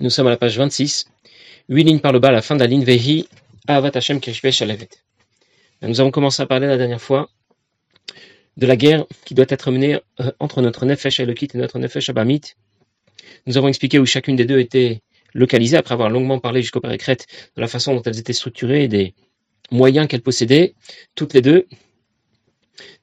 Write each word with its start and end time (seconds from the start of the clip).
Nous 0.00 0.10
sommes 0.10 0.26
à 0.26 0.30
la 0.30 0.36
page 0.36 0.58
26. 0.58 1.06
Huit 1.70 1.84
lignes 1.84 2.00
par 2.00 2.12
le 2.12 2.18
bas 2.18 2.30
la 2.30 2.42
fin 2.42 2.56
de 2.56 2.60
la 2.60 2.66
ligne 2.66 2.84
Vehi 2.84 3.26
Avat 3.66 3.92
Hashem 3.94 4.20
Shalevet. 4.22 4.90
Nous 5.80 5.98
avons 5.98 6.10
commencé 6.10 6.42
à 6.42 6.46
parler 6.46 6.66
la 6.66 6.76
dernière 6.76 7.00
fois 7.00 7.30
de 8.58 8.66
la 8.66 8.76
guerre 8.76 9.06
qui 9.24 9.32
doit 9.32 9.46
être 9.48 9.70
menée 9.70 9.98
euh, 10.20 10.30
entre 10.40 10.60
notre 10.60 10.84
Nefesh 10.84 11.20
Elokit 11.20 11.48
et 11.54 11.58
notre 11.58 11.78
Nefesh 11.78 12.10
Abamit. 12.10 12.42
Nous 13.46 13.56
avons 13.56 13.68
expliqué 13.68 13.98
où 13.98 14.04
chacune 14.04 14.36
des 14.36 14.44
deux 14.44 14.58
était 14.58 15.00
localisée 15.32 15.78
après 15.78 15.94
avoir 15.94 16.10
longuement 16.10 16.40
parlé 16.40 16.60
jusqu'au 16.60 16.80
Père 16.80 16.92
de 16.92 17.60
la 17.60 17.66
façon 17.66 17.94
dont 17.94 18.02
elles 18.02 18.18
étaient 18.18 18.34
structurées 18.34 18.84
et 18.84 18.88
des 18.88 19.14
moyens 19.70 20.06
qu'elles 20.06 20.22
possédaient, 20.22 20.74
toutes 21.14 21.32
les 21.32 21.40
deux. 21.40 21.66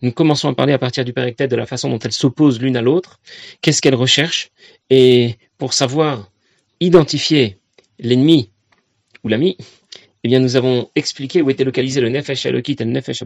Nous 0.01 0.11
commençons 0.11 0.49
à 0.49 0.53
parler 0.53 0.73
à 0.73 0.77
partir 0.77 1.05
du 1.05 1.13
Père 1.13 1.31
de 1.35 1.55
la 1.55 1.65
façon 1.65 1.89
dont 1.89 1.99
elles 1.99 2.11
s'opposent 2.11 2.61
l'une 2.61 2.77
à 2.77 2.81
l'autre, 2.81 3.19
qu'est-ce 3.61 3.81
qu'elles 3.81 3.95
recherchent, 3.95 4.49
et 4.89 5.35
pour 5.57 5.73
savoir 5.73 6.29
identifier 6.79 7.57
l'ennemi 7.99 8.49
ou 9.23 9.29
l'ami, 9.29 9.57
eh 10.23 10.27
bien, 10.27 10.39
nous 10.39 10.55
avons 10.55 10.89
expliqué 10.95 11.41
où 11.41 11.49
était 11.49 11.63
localisé 11.63 12.01
le 12.01 12.09
Nefesh 12.09 12.45
Elokit 12.45 12.75
et 12.79 12.83
le 12.83 12.91
Nefesh. 12.91 13.23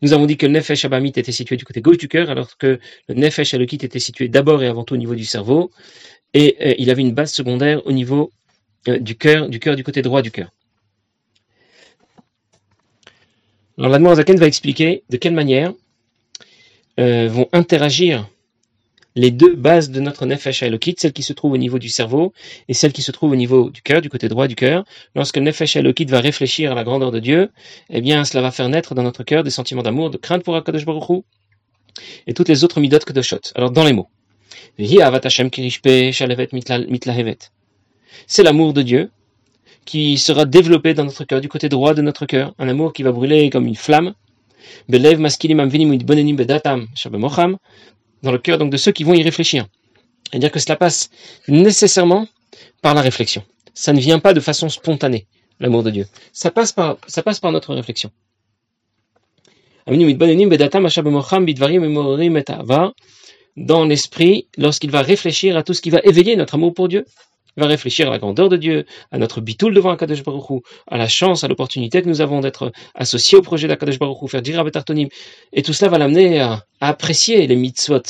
Nous 0.00 0.12
avons 0.12 0.26
dit 0.26 0.36
que 0.36 0.46
le 0.46 0.52
Nefesh 0.52 0.84
Abamit 0.84 1.12
était 1.16 1.32
situé 1.32 1.56
du 1.56 1.64
côté 1.64 1.80
gauche 1.80 1.98
du 1.98 2.08
cœur, 2.08 2.30
alors 2.30 2.56
que 2.56 2.78
le 3.08 3.14
Nefesh 3.14 3.52
Elokit 3.54 3.78
était 3.82 3.98
situé 3.98 4.28
d'abord 4.28 4.62
et 4.62 4.68
avant 4.68 4.84
tout 4.84 4.94
au 4.94 4.98
niveau 4.98 5.14
du 5.14 5.24
cerveau, 5.24 5.70
et 6.34 6.56
euh, 6.60 6.74
il 6.78 6.90
avait 6.90 7.02
une 7.02 7.12
base 7.12 7.32
secondaire 7.32 7.86
au 7.86 7.92
niveau 7.92 8.32
euh, 8.88 8.98
du 8.98 9.16
cœur, 9.16 9.48
du 9.48 9.58
cœur 9.58 9.76
du 9.76 9.84
côté 9.84 10.02
droit 10.02 10.22
du 10.22 10.30
cœur. 10.30 10.50
Alors 13.78 13.96
la 13.96 14.14
Zaken 14.16 14.38
va 14.38 14.46
expliquer 14.46 15.04
de 15.08 15.16
quelle 15.16 15.34
manière 15.34 15.72
euh, 16.98 17.28
vont 17.28 17.48
interagir 17.52 18.28
les 19.14 19.30
deux 19.30 19.54
bases 19.54 19.90
de 19.90 20.00
notre 20.00 20.26
Nefesh 20.26 20.64
Elokit, 20.64 20.96
celle 20.98 21.12
qui 21.12 21.22
se 21.22 21.32
trouve 21.32 21.52
au 21.52 21.56
niveau 21.56 21.78
du 21.78 21.88
cerveau 21.88 22.32
et 22.66 22.74
celle 22.74 22.92
qui 22.92 23.02
se 23.02 23.12
trouve 23.12 23.30
au 23.30 23.36
niveau 23.36 23.70
du 23.70 23.80
cœur, 23.80 24.00
du 24.00 24.08
côté 24.08 24.28
droit 24.28 24.48
du 24.48 24.56
cœur. 24.56 24.84
Lorsque 25.14 25.36
le 25.36 25.44
Nefesh 25.44 25.76
Elokit 25.76 26.06
va 26.06 26.20
réfléchir 26.20 26.72
à 26.72 26.74
la 26.74 26.82
grandeur 26.82 27.12
de 27.12 27.20
Dieu, 27.20 27.50
eh 27.90 28.00
bien 28.00 28.24
cela 28.24 28.42
va 28.42 28.50
faire 28.50 28.68
naître 28.68 28.96
dans 28.96 29.04
notre 29.04 29.22
cœur 29.22 29.44
des 29.44 29.50
sentiments 29.50 29.84
d'amour, 29.84 30.10
de 30.10 30.16
crainte 30.16 30.42
pour 30.42 30.56
Akadosh 30.56 30.84
Baruch 30.84 31.22
et 32.26 32.34
toutes 32.34 32.48
les 32.48 32.64
autres 32.64 32.80
midot 32.80 32.98
que 32.98 33.12
de 33.12 33.22
shot. 33.22 33.38
Alors 33.54 33.70
dans 33.70 33.84
les 33.84 33.92
mots. 33.92 34.08
C'est 38.26 38.42
l'amour 38.42 38.72
de 38.72 38.82
Dieu 38.82 39.10
qui 39.88 40.18
sera 40.18 40.44
développé 40.44 40.92
dans 40.92 41.06
notre 41.06 41.24
cœur, 41.24 41.40
du 41.40 41.48
côté 41.48 41.70
droit 41.70 41.94
de 41.94 42.02
notre 42.02 42.26
cœur, 42.26 42.54
un 42.58 42.68
amour 42.68 42.92
qui 42.92 43.02
va 43.02 43.10
brûler 43.10 43.48
comme 43.48 43.66
une 43.66 43.74
flamme, 43.74 44.12
dans 44.90 44.98
le 48.32 48.38
cœur 48.38 48.58
donc 48.58 48.70
de 48.70 48.76
ceux 48.76 48.92
qui 48.92 49.04
vont 49.04 49.14
y 49.14 49.22
réfléchir. 49.22 49.66
C'est-à-dire 50.30 50.52
que 50.52 50.58
cela 50.58 50.76
passe 50.76 51.08
nécessairement 51.48 52.28
par 52.82 52.92
la 52.92 53.00
réflexion. 53.00 53.42
Ça 53.72 53.94
ne 53.94 54.00
vient 54.00 54.18
pas 54.18 54.34
de 54.34 54.40
façon 54.40 54.68
spontanée, 54.68 55.26
l'amour 55.58 55.82
de 55.82 55.90
Dieu. 55.90 56.06
Ça 56.34 56.50
passe 56.50 56.72
par, 56.72 56.98
ça 57.06 57.22
passe 57.22 57.40
par 57.40 57.50
notre 57.50 57.74
réflexion. 57.74 58.10
Dans 63.56 63.86
l'esprit, 63.86 64.48
lorsqu'il 64.58 64.90
va 64.90 65.00
réfléchir 65.00 65.56
à 65.56 65.62
tout 65.62 65.72
ce 65.72 65.80
qui 65.80 65.88
va 65.88 66.00
éveiller 66.04 66.36
notre 66.36 66.56
amour 66.56 66.74
pour 66.74 66.88
Dieu, 66.88 67.06
va 67.58 67.66
réfléchir 67.66 68.08
à 68.08 68.10
la 68.10 68.18
grandeur 68.18 68.48
de 68.48 68.56
Dieu, 68.56 68.86
à 69.10 69.18
notre 69.18 69.40
bitoul 69.40 69.74
devant 69.74 69.90
Akadosh 69.90 70.22
Baruch 70.22 70.62
à 70.86 70.96
la 70.96 71.08
chance, 71.08 71.44
à 71.44 71.48
l'opportunité 71.48 72.02
que 72.02 72.08
nous 72.08 72.20
avons 72.20 72.40
d'être 72.40 72.72
associés 72.94 73.38
au 73.38 73.42
projet 73.42 73.68
d'Akadosh 73.68 73.98
Baruch 73.98 74.22
Hu, 74.22 74.28
faire 74.28 74.42
dire 74.42 74.64
Tartonim. 74.70 75.08
Et 75.52 75.62
tout 75.62 75.72
cela 75.72 75.90
va 75.90 75.98
l'amener 75.98 76.40
à, 76.40 76.64
apprécier 76.80 77.46
les 77.46 77.56
mitzvot 77.56 78.02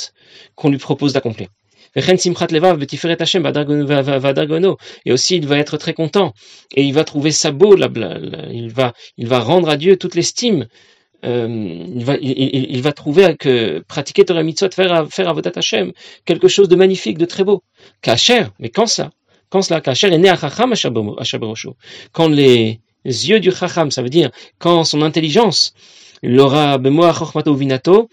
qu'on 0.55 0.71
lui 0.71 0.79
propose 0.79 1.13
d'accomplir. 1.13 1.49
Et 1.97 2.03
aussi, 5.13 5.37
il 5.37 5.47
va 5.47 5.59
être 5.59 5.77
très 5.79 5.95
content 5.95 6.35
et 6.75 6.83
il 6.83 6.93
va 6.93 7.05
trouver 7.05 7.31
ça 7.31 7.51
beau, 7.51 7.77
il 7.77 8.71
va, 8.71 8.93
il 9.17 9.27
va 9.27 9.41
rendre 9.41 9.71
à 9.71 9.77
Dieu 9.79 9.97
toute 9.97 10.15
l'estime 10.15 10.67
euh, 11.25 11.49
il, 11.97 12.05
va, 12.05 12.17
il, 12.21 12.71
il, 12.71 12.83
va 12.83 12.93
trouver 12.93 13.37
que 13.37 13.81
pratiquer 13.89 14.25
Torah 14.25 14.43
Mitzvot, 14.43 14.71
faire, 14.71 15.09
faire 15.11 15.29
Avodat 15.29 15.53
Hashem, 15.57 15.93
quelque 16.25 16.47
chose 16.47 16.69
de 16.69 16.77
magnifique, 16.77 17.19
de 17.19 17.25
très 17.25 17.43
beau. 17.43 17.63
Kacher, 18.03 18.47
mais 18.61 18.69
quand 18.69 18.87
ça? 18.87 19.11
Quand 19.51 19.63
cela 19.63 19.81
Kacher 19.81 20.13
est 20.13 20.19
né 20.19 20.29
à 20.29 20.37
Chacham 20.37 20.75
Quand 22.13 22.29
les 22.29 22.81
yeux 23.05 23.41
du 23.41 23.51
Chacham, 23.51 23.91
ça 23.91 24.03
veut 24.03 24.11
dire 24.11 24.31
quand 24.59 24.85
son 24.85 25.03
intelligence, 25.03 25.75
l'aura 26.23 26.79
Bemoa 26.79 27.13
Chochmato 27.13 27.55
Vinato, 27.55 28.09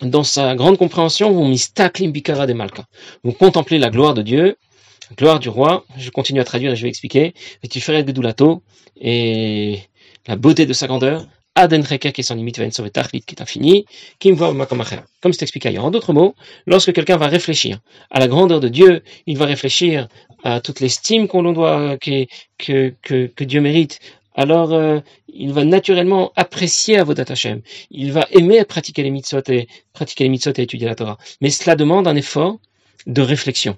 dans 0.00 0.24
sa 0.24 0.54
grande 0.56 0.78
compréhension, 0.78 1.32
vont 1.32 1.48
mistaklim 1.48 2.10
bikara 2.10 2.46
de 2.46 2.54
malka. 2.54 2.84
Vont 3.22 3.32
contempler 3.32 3.78
la 3.78 3.90
gloire 3.90 4.14
de 4.14 4.22
Dieu, 4.22 4.56
la 5.10 5.16
gloire 5.16 5.38
du 5.38 5.48
roi. 5.48 5.84
Je 5.96 6.10
continue 6.10 6.40
à 6.40 6.44
traduire 6.44 6.72
et 6.72 6.76
je 6.76 6.82
vais 6.82 6.88
expliquer. 6.88 7.34
Et 7.62 7.68
tu 7.68 7.80
ferais 7.80 8.04
et 9.00 9.80
la 10.26 10.36
beauté 10.36 10.66
de 10.66 10.72
sa 10.72 10.86
grandeur, 10.86 11.26
Aden 11.54 11.84
qui 11.84 11.94
est 11.94 12.22
son 12.22 12.34
limite, 12.34 12.56
sauver 12.72 12.90
qui 12.90 13.34
est 13.34 13.40
infini, 13.42 13.84
voit 14.32 14.66
Comme 14.66 15.32
c'est 15.32 15.42
expliqué 15.42 15.68
ailleurs. 15.68 15.84
En 15.84 15.90
d'autres 15.90 16.12
mots, 16.12 16.34
lorsque 16.66 16.92
quelqu'un 16.92 17.18
va 17.18 17.26
réfléchir 17.26 17.80
à 18.10 18.20
la 18.20 18.28
grandeur 18.28 18.60
de 18.60 18.68
Dieu, 18.68 19.02
il 19.26 19.36
va 19.36 19.44
réfléchir 19.44 20.08
à 20.44 20.60
toute 20.60 20.80
l'estime 20.80 21.28
qu'on 21.28 21.42
doit, 21.52 21.96
que, 21.98 22.26
que, 22.58 22.94
que, 23.02 23.44
Dieu 23.44 23.60
mérite, 23.60 24.00
alors 24.34 24.72
euh, 24.72 25.00
il 25.28 25.52
va 25.52 25.64
naturellement 25.64 26.32
apprécier 26.36 26.98
Avodat 26.98 27.24
Hashem. 27.28 27.60
Il 27.90 28.12
va 28.12 28.26
aimer 28.30 28.64
pratiquer 28.64 29.02
les 29.02 29.10
mitzvot 29.10 29.42
et 29.48 29.68
pratiquer 29.92 30.24
les 30.24 30.30
mitzvot 30.30 30.52
et 30.56 30.62
étudier 30.62 30.86
la 30.86 30.94
Torah. 30.94 31.18
Mais 31.40 31.50
cela 31.50 31.76
demande 31.76 32.08
un 32.08 32.16
effort 32.16 32.58
de 33.06 33.22
réflexion. 33.22 33.76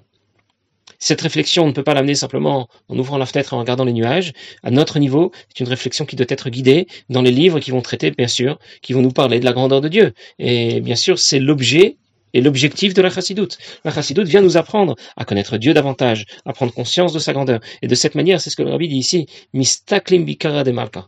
Cette 0.99 1.21
réflexion, 1.21 1.63
on 1.63 1.67
ne 1.67 1.71
peut 1.71 1.83
pas 1.83 1.93
l'amener 1.93 2.15
simplement 2.15 2.67
en 2.87 2.97
ouvrant 2.97 3.17
la 3.17 3.25
fenêtre 3.25 3.53
et 3.53 3.55
en 3.55 3.59
regardant 3.59 3.85
les 3.85 3.93
nuages. 3.93 4.33
À 4.63 4.71
notre 4.71 4.99
niveau, 4.99 5.31
c'est 5.49 5.63
une 5.63 5.69
réflexion 5.69 6.05
qui 6.05 6.15
doit 6.15 6.25
être 6.29 6.49
guidée 6.49 6.87
dans 7.09 7.21
les 7.21 7.31
livres 7.31 7.59
qui 7.59 7.71
vont 7.71 7.81
traiter, 7.81 8.11
bien 8.11 8.27
sûr, 8.27 8.59
qui 8.81 8.93
vont 8.93 9.01
nous 9.01 9.11
parler 9.11 9.39
de 9.39 9.45
la 9.45 9.53
grandeur 9.53 9.81
de 9.81 9.89
Dieu. 9.89 10.13
Et 10.39 10.81
bien 10.81 10.95
sûr, 10.95 11.19
c'est 11.19 11.39
l'objet 11.39 11.97
et 12.33 12.41
l'objectif 12.41 12.93
de 12.93 13.01
la 13.01 13.09
chassidoute. 13.09 13.57
La 13.83 13.91
chassidoute 13.91 14.27
vient 14.27 14.41
nous 14.41 14.57
apprendre 14.57 14.95
à 15.15 15.25
connaître 15.25 15.57
Dieu 15.57 15.73
davantage, 15.73 16.25
à 16.45 16.53
prendre 16.53 16.73
conscience 16.73 17.13
de 17.13 17.19
sa 17.19 17.33
grandeur. 17.33 17.61
Et 17.81 17.87
de 17.87 17.95
cette 17.95 18.13
manière, 18.13 18.41
c'est 18.41 18.49
ce 18.49 18.55
que 18.55 18.63
le 18.63 18.71
rabbi 18.71 18.87
dit 18.87 18.97
ici, 18.97 19.27
mistaklim 19.53 20.25
bikara 20.25 20.63
de 20.63 20.71
malka. 20.71 21.07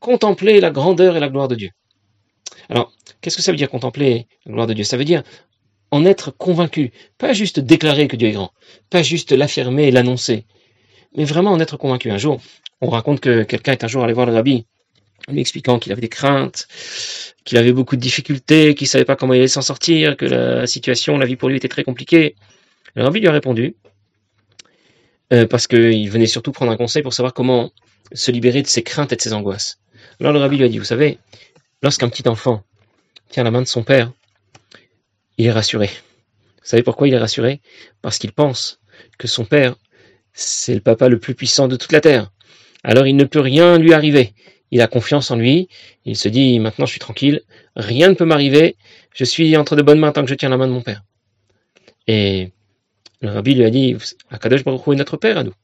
Contempler 0.00 0.60
la 0.60 0.70
grandeur 0.70 1.16
et 1.16 1.20
la 1.20 1.28
gloire 1.28 1.48
de 1.48 1.54
Dieu. 1.54 1.70
Alors, 2.68 2.92
qu'est-ce 3.20 3.36
que 3.36 3.42
ça 3.42 3.52
veut 3.52 3.58
dire 3.58 3.70
contempler 3.70 4.26
la 4.46 4.52
gloire 4.52 4.66
de 4.66 4.72
Dieu? 4.72 4.84
Ça 4.84 4.96
veut 4.96 5.04
dire 5.04 5.22
en 5.92 6.06
être 6.06 6.30
convaincu, 6.30 6.90
pas 7.18 7.34
juste 7.34 7.60
déclarer 7.60 8.08
que 8.08 8.16
Dieu 8.16 8.28
est 8.28 8.32
grand, 8.32 8.52
pas 8.90 9.02
juste 9.02 9.30
l'affirmer 9.30 9.84
et 9.84 9.90
l'annoncer, 9.92 10.46
mais 11.14 11.24
vraiment 11.24 11.52
en 11.52 11.60
être 11.60 11.76
convaincu. 11.76 12.10
Un 12.10 12.18
jour, 12.18 12.40
on 12.80 12.88
raconte 12.88 13.20
que 13.20 13.42
quelqu'un 13.44 13.72
est 13.72 13.84
un 13.84 13.88
jour 13.88 14.02
allé 14.02 14.14
voir 14.14 14.26
le 14.26 14.32
rabbi, 14.32 14.66
lui 15.28 15.40
expliquant 15.40 15.78
qu'il 15.78 15.92
avait 15.92 16.00
des 16.00 16.08
craintes, 16.08 16.66
qu'il 17.44 17.58
avait 17.58 17.74
beaucoup 17.74 17.96
de 17.96 18.00
difficultés, 18.00 18.74
qu'il 18.74 18.88
savait 18.88 19.04
pas 19.04 19.16
comment 19.16 19.34
il 19.34 19.40
allait 19.40 19.48
s'en 19.48 19.62
sortir, 19.62 20.16
que 20.16 20.24
la 20.24 20.66
situation, 20.66 21.18
la 21.18 21.26
vie 21.26 21.36
pour 21.36 21.50
lui 21.50 21.58
était 21.58 21.68
très 21.68 21.84
compliquée. 21.84 22.36
Le 22.94 23.04
rabbi 23.04 23.20
lui 23.20 23.28
a 23.28 23.32
répondu, 23.32 23.76
euh, 25.34 25.46
parce 25.46 25.66
qu'il 25.66 26.10
venait 26.10 26.26
surtout 26.26 26.52
prendre 26.52 26.72
un 26.72 26.76
conseil 26.78 27.02
pour 27.02 27.12
savoir 27.12 27.34
comment 27.34 27.70
se 28.12 28.30
libérer 28.30 28.62
de 28.62 28.66
ses 28.66 28.82
craintes 28.82 29.12
et 29.12 29.16
de 29.16 29.20
ses 29.20 29.34
angoisses. 29.34 29.78
Alors 30.20 30.32
le 30.32 30.38
rabbi 30.38 30.56
lui 30.56 30.64
a 30.64 30.68
dit, 30.68 30.78
vous 30.78 30.84
savez, 30.84 31.18
lorsqu'un 31.82 32.08
petit 32.08 32.26
enfant 32.28 32.62
tient 33.28 33.44
la 33.44 33.50
main 33.50 33.60
de 33.60 33.68
son 33.68 33.82
père, 33.82 34.10
il 35.38 35.46
est 35.46 35.52
rassuré. 35.52 35.86
Vous 35.86 36.68
savez 36.68 36.82
pourquoi 36.82 37.08
il 37.08 37.14
est 37.14 37.18
rassuré? 37.18 37.60
Parce 38.02 38.18
qu'il 38.18 38.32
pense 38.32 38.80
que 39.18 39.26
son 39.26 39.44
père, 39.44 39.74
c'est 40.32 40.74
le 40.74 40.80
papa 40.80 41.08
le 41.08 41.18
plus 41.18 41.34
puissant 41.34 41.68
de 41.68 41.76
toute 41.76 41.92
la 41.92 42.00
terre. 42.00 42.30
Alors 42.84 43.06
il 43.06 43.16
ne 43.16 43.24
peut 43.24 43.40
rien 43.40 43.78
lui 43.78 43.92
arriver. 43.92 44.34
Il 44.70 44.80
a 44.80 44.86
confiance 44.86 45.30
en 45.30 45.36
lui. 45.36 45.68
Il 46.04 46.16
se 46.16 46.28
dit 46.28 46.58
maintenant 46.58 46.86
je 46.86 46.92
suis 46.92 47.00
tranquille, 47.00 47.42
rien 47.76 48.08
ne 48.08 48.14
peut 48.14 48.24
m'arriver. 48.24 48.76
Je 49.14 49.24
suis 49.24 49.56
entre 49.56 49.76
de 49.76 49.82
bonnes 49.82 49.98
mains 49.98 50.12
tant 50.12 50.22
que 50.22 50.30
je 50.30 50.34
tiens 50.34 50.48
la 50.48 50.56
main 50.56 50.66
de 50.66 50.72
mon 50.72 50.82
père. 50.82 51.02
Et 52.06 52.52
le 53.20 53.30
rabbi 53.30 53.54
lui 53.54 53.64
a 53.64 53.70
dit 53.70 53.96
Akadosh 54.30 54.64
Baruch 54.64 54.86
Hu 54.86 54.92
est 54.92 54.96
notre 54.96 55.16
père 55.16 55.38
à 55.38 55.44
nous. 55.44 55.54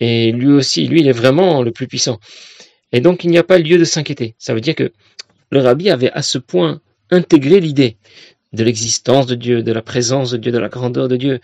Et 0.00 0.32
lui 0.32 0.48
aussi, 0.48 0.88
lui, 0.88 1.00
il 1.00 1.08
est 1.08 1.12
vraiment 1.12 1.62
le 1.62 1.70
plus 1.70 1.86
puissant. 1.86 2.18
Et 2.90 3.00
donc 3.00 3.24
il 3.24 3.30
n'y 3.30 3.38
a 3.38 3.44
pas 3.44 3.58
lieu 3.58 3.78
de 3.78 3.84
s'inquiéter. 3.84 4.34
Ça 4.38 4.52
veut 4.52 4.60
dire 4.60 4.74
que 4.74 4.92
le 5.50 5.60
rabbi 5.60 5.90
avait 5.90 6.10
à 6.10 6.22
ce 6.22 6.38
point 6.38 6.80
intégré 7.10 7.60
l'idée 7.60 7.96
de 8.52 8.64
l'existence 8.64 9.26
de 9.26 9.34
Dieu, 9.34 9.62
de 9.62 9.72
la 9.72 9.82
présence 9.82 10.30
de 10.30 10.36
Dieu, 10.36 10.52
de 10.52 10.58
la 10.58 10.68
grandeur 10.68 11.08
de 11.08 11.16
Dieu, 11.16 11.40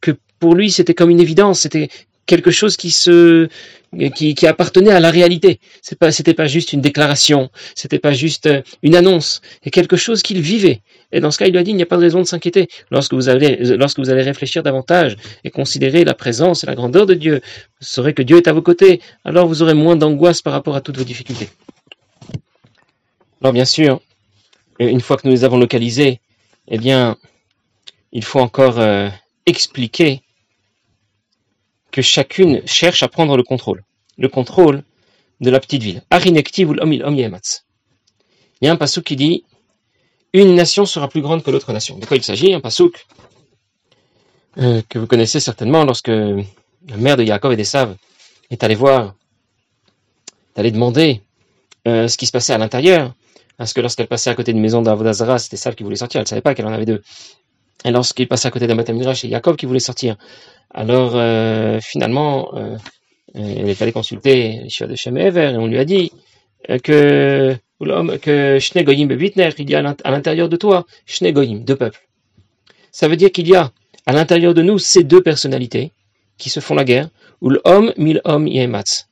que 0.00 0.12
pour 0.38 0.54
lui 0.54 0.70
c'était 0.70 0.94
comme 0.94 1.10
une 1.10 1.20
évidence, 1.20 1.60
c'était 1.60 1.88
quelque 2.26 2.50
chose 2.50 2.76
qui 2.76 2.90
se 2.90 3.48
qui, 4.14 4.46
appartenait 4.46 4.90
à 4.90 5.00
la 5.00 5.10
réalité. 5.10 5.60
C'était 5.82 6.34
pas 6.34 6.46
juste 6.46 6.72
une 6.72 6.82
déclaration, 6.82 7.50
c'était 7.74 7.98
pas 7.98 8.12
juste 8.12 8.46
euh, 8.46 8.60
une 8.82 8.94
annonce, 8.94 9.40
c'est 9.64 9.70
quelque 9.70 9.96
chose 9.96 10.22
qu'il 10.22 10.40
vivait. 10.40 10.82
Et 11.10 11.20
dans 11.20 11.30
ce 11.30 11.38
cas, 11.38 11.46
il 11.46 11.52
lui 11.52 11.58
a 11.58 11.62
dit 11.62 11.70
il 11.70 11.76
n'y 11.76 11.82
a 11.82 11.86
pas 11.86 11.96
de 11.96 12.02
raison 12.02 12.18
de 12.20 12.26
s'inquiéter. 12.26 12.68
Lorsque 12.90 13.14
vous 13.14 13.30
allez 13.30 13.56
lorsque 13.76 13.98
vous 13.98 14.10
allez 14.10 14.22
réfléchir 14.22 14.62
davantage 14.62 15.16
et 15.42 15.50
considérer 15.50 16.04
la 16.04 16.14
présence 16.14 16.62
et 16.62 16.66
la 16.66 16.74
grandeur 16.74 17.06
de 17.06 17.14
Dieu, 17.14 17.40
vous 17.80 17.86
saurez 17.86 18.12
que 18.12 18.22
Dieu 18.22 18.36
est 18.36 18.46
à 18.46 18.52
vos 18.52 18.62
côtés. 18.62 19.00
Alors 19.24 19.48
vous 19.48 19.62
aurez 19.62 19.74
moins 19.74 19.96
d'angoisse 19.96 20.42
par 20.42 20.52
rapport 20.52 20.76
à 20.76 20.82
toutes 20.82 20.98
vos 20.98 21.04
difficultés. 21.04 21.48
Alors 23.40 23.54
bien 23.54 23.64
sûr, 23.64 24.00
une 24.78 25.00
fois 25.00 25.16
que 25.16 25.26
nous 25.26 25.32
les 25.32 25.44
avons 25.44 25.58
localisés, 25.58 26.20
eh 26.70 26.78
bien, 26.78 27.16
il 28.12 28.24
faut 28.24 28.40
encore 28.40 28.78
euh, 28.78 29.08
expliquer 29.46 30.22
que 31.90 32.02
chacune 32.02 32.66
cherche 32.66 33.02
à 33.02 33.08
prendre 33.08 33.36
le 33.36 33.42
contrôle. 33.42 33.84
Le 34.16 34.28
contrôle 34.28 34.84
de 35.40 35.50
la 35.50 35.60
petite 35.60 35.82
ville. 35.82 36.02
Il 38.60 38.64
y 38.66 38.68
a 38.68 38.72
un 38.72 38.76
pasouk 38.76 39.04
qui 39.04 39.16
dit 39.16 39.44
Une 40.32 40.54
nation 40.54 40.84
sera 40.84 41.08
plus 41.08 41.22
grande 41.22 41.42
que 41.42 41.50
l'autre 41.50 41.72
nation. 41.72 41.98
De 41.98 42.06
quoi 42.06 42.16
il 42.16 42.22
s'agit? 42.22 42.52
Un 42.52 42.60
pasouk 42.60 43.06
euh, 44.58 44.82
que 44.88 44.98
vous 44.98 45.06
connaissez 45.06 45.40
certainement 45.40 45.84
lorsque 45.84 46.08
la 46.08 46.96
mère 46.96 47.16
de 47.16 47.22
Yaakov 47.22 47.52
et 47.52 47.56
d'Esav 47.56 47.96
est 48.50 48.64
allée 48.64 48.74
voir, 48.74 49.14
est 50.54 50.60
allée 50.60 50.70
demander 50.72 51.22
euh, 51.86 52.08
ce 52.08 52.16
qui 52.16 52.26
se 52.26 52.32
passait 52.32 52.52
à 52.52 52.58
l'intérieur. 52.58 53.14
Parce 53.58 53.72
que 53.72 53.80
lorsqu'elle 53.80 54.06
passait 54.06 54.30
à 54.30 54.34
côté 54.34 54.52
d'une 54.52 54.62
maison 54.62 54.80
d'Avodazara, 54.80 55.38
c'était 55.38 55.56
Esav 55.56 55.74
qui 55.74 55.82
voulait 55.82 55.96
sortir. 55.96 56.20
Elle 56.20 56.24
ne 56.24 56.28
savait 56.28 56.40
pas 56.40 56.54
qu'elle 56.54 56.66
en 56.66 56.72
avait 56.72 56.86
deux. 56.86 57.02
Et 57.84 57.90
lorsqu'il 57.90 58.28
passait 58.28 58.48
à 58.48 58.50
côté 58.50 58.66
d'un 58.66 58.74
Midrash, 58.74 59.20
c'est 59.20 59.28
Yaakov 59.28 59.56
qui 59.56 59.66
voulait 59.66 59.80
sortir. 59.80 60.16
Alors, 60.70 61.12
euh, 61.14 61.80
finalement, 61.80 62.54
euh, 62.56 62.76
il 63.34 63.68
est 63.68 63.82
allé 63.82 63.92
consulter 63.92 64.62
les 64.62 64.86
de 64.86 64.94
Shem 64.94 65.16
et 65.18 65.56
on 65.56 65.66
lui 65.66 65.78
a 65.78 65.84
dit 65.84 66.12
que 66.82 67.56
que 68.20 68.58
Shne 68.58 68.82
Goyim 68.82 69.08
il 69.10 69.70
y 69.70 69.74
a 69.74 69.94
à 70.04 70.10
l'intérieur 70.10 70.48
de 70.48 70.56
toi, 70.56 70.86
Shne 71.06 71.30
Goyim, 71.32 71.60
deux 71.60 71.76
peuples. 71.76 72.00
Ça 72.90 73.06
veut 73.06 73.16
dire 73.16 73.30
qu'il 73.30 73.48
y 73.48 73.54
a 73.54 73.70
à 74.06 74.12
l'intérieur 74.12 74.54
de 74.54 74.62
nous 74.62 74.78
ces 74.78 75.04
deux 75.04 75.22
personnalités 75.22 75.92
qui 76.38 76.50
se 76.50 76.60
font 76.60 76.74
la 76.74 76.84
guerre, 76.84 77.08
ou 77.40 77.50
l'homme 77.50 77.92
mil 77.96 78.20
homme 78.24 78.48
yematz. 78.48 79.07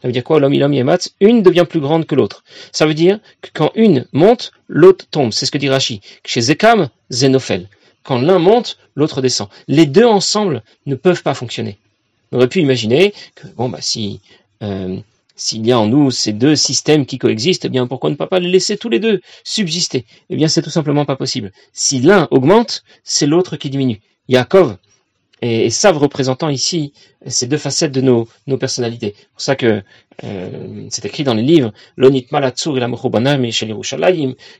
Ça 0.00 0.08
veut 0.08 0.12
dire 0.12 0.24
quoi 0.24 0.40
L'homme 0.40 0.52
mil 0.52 0.62
homme 0.62 0.96
Une 1.20 1.42
devient 1.42 1.66
plus 1.68 1.80
grande 1.80 2.06
que 2.06 2.14
l'autre. 2.14 2.42
Ça 2.72 2.86
veut 2.86 2.94
dire 2.94 3.20
que 3.42 3.50
quand 3.52 3.70
une 3.74 4.06
monte, 4.12 4.52
l'autre 4.68 5.06
tombe. 5.10 5.32
C'est 5.32 5.44
ce 5.46 5.50
que 5.50 5.58
dit 5.58 5.68
Rashi. 5.68 6.00
Chez 6.24 6.40
Zekam, 6.40 6.88
Zenophel. 7.12 7.68
Quand 8.02 8.18
l'un 8.18 8.38
monte, 8.38 8.78
l'autre 8.94 9.20
descend. 9.20 9.48
Les 9.68 9.86
deux 9.86 10.06
ensemble 10.06 10.62
ne 10.86 10.94
peuvent 10.94 11.22
pas 11.22 11.34
fonctionner. 11.34 11.76
On 12.32 12.38
aurait 12.38 12.48
pu 12.48 12.60
imaginer 12.60 13.12
que, 13.34 13.46
bon, 13.48 13.68
bah, 13.68 13.80
si, 13.82 14.20
euh, 14.62 14.96
s'il 15.36 15.66
y 15.66 15.72
a 15.72 15.78
en 15.78 15.86
nous 15.86 16.10
ces 16.10 16.32
deux 16.32 16.56
systèmes 16.56 17.04
qui 17.04 17.18
coexistent, 17.18 17.66
eh 17.66 17.68
bien, 17.68 17.86
pourquoi 17.86 18.08
ne 18.08 18.14
pas 18.14 18.40
les 18.40 18.48
laisser 18.48 18.78
tous 18.78 18.88
les 18.88 19.00
deux 19.00 19.20
subsister? 19.44 20.06
Eh 20.30 20.36
bien, 20.36 20.48
c'est 20.48 20.62
tout 20.62 20.70
simplement 20.70 21.04
pas 21.04 21.16
possible. 21.16 21.52
Si 21.74 22.00
l'un 22.00 22.26
augmente, 22.30 22.84
c'est 23.04 23.26
l'autre 23.26 23.56
qui 23.56 23.68
diminue. 23.68 24.00
Yaakov 24.28 24.76
et, 25.42 25.70
Sav 25.70 25.96
représentant 25.98 26.48
ici 26.48 26.92
ces 27.26 27.46
deux 27.46 27.58
facettes 27.58 27.92
de 27.92 28.00
nos, 28.00 28.28
nos 28.46 28.58
personnalités. 28.58 29.14
C'est 29.16 29.28
pour 29.32 29.40
ça 29.40 29.56
que 29.56 29.82
euh, 30.24 30.86
c'est 30.90 31.04
écrit 31.04 31.24
dans 31.24 31.34
les 31.34 31.42
livres 31.42 31.72
et 31.98 32.26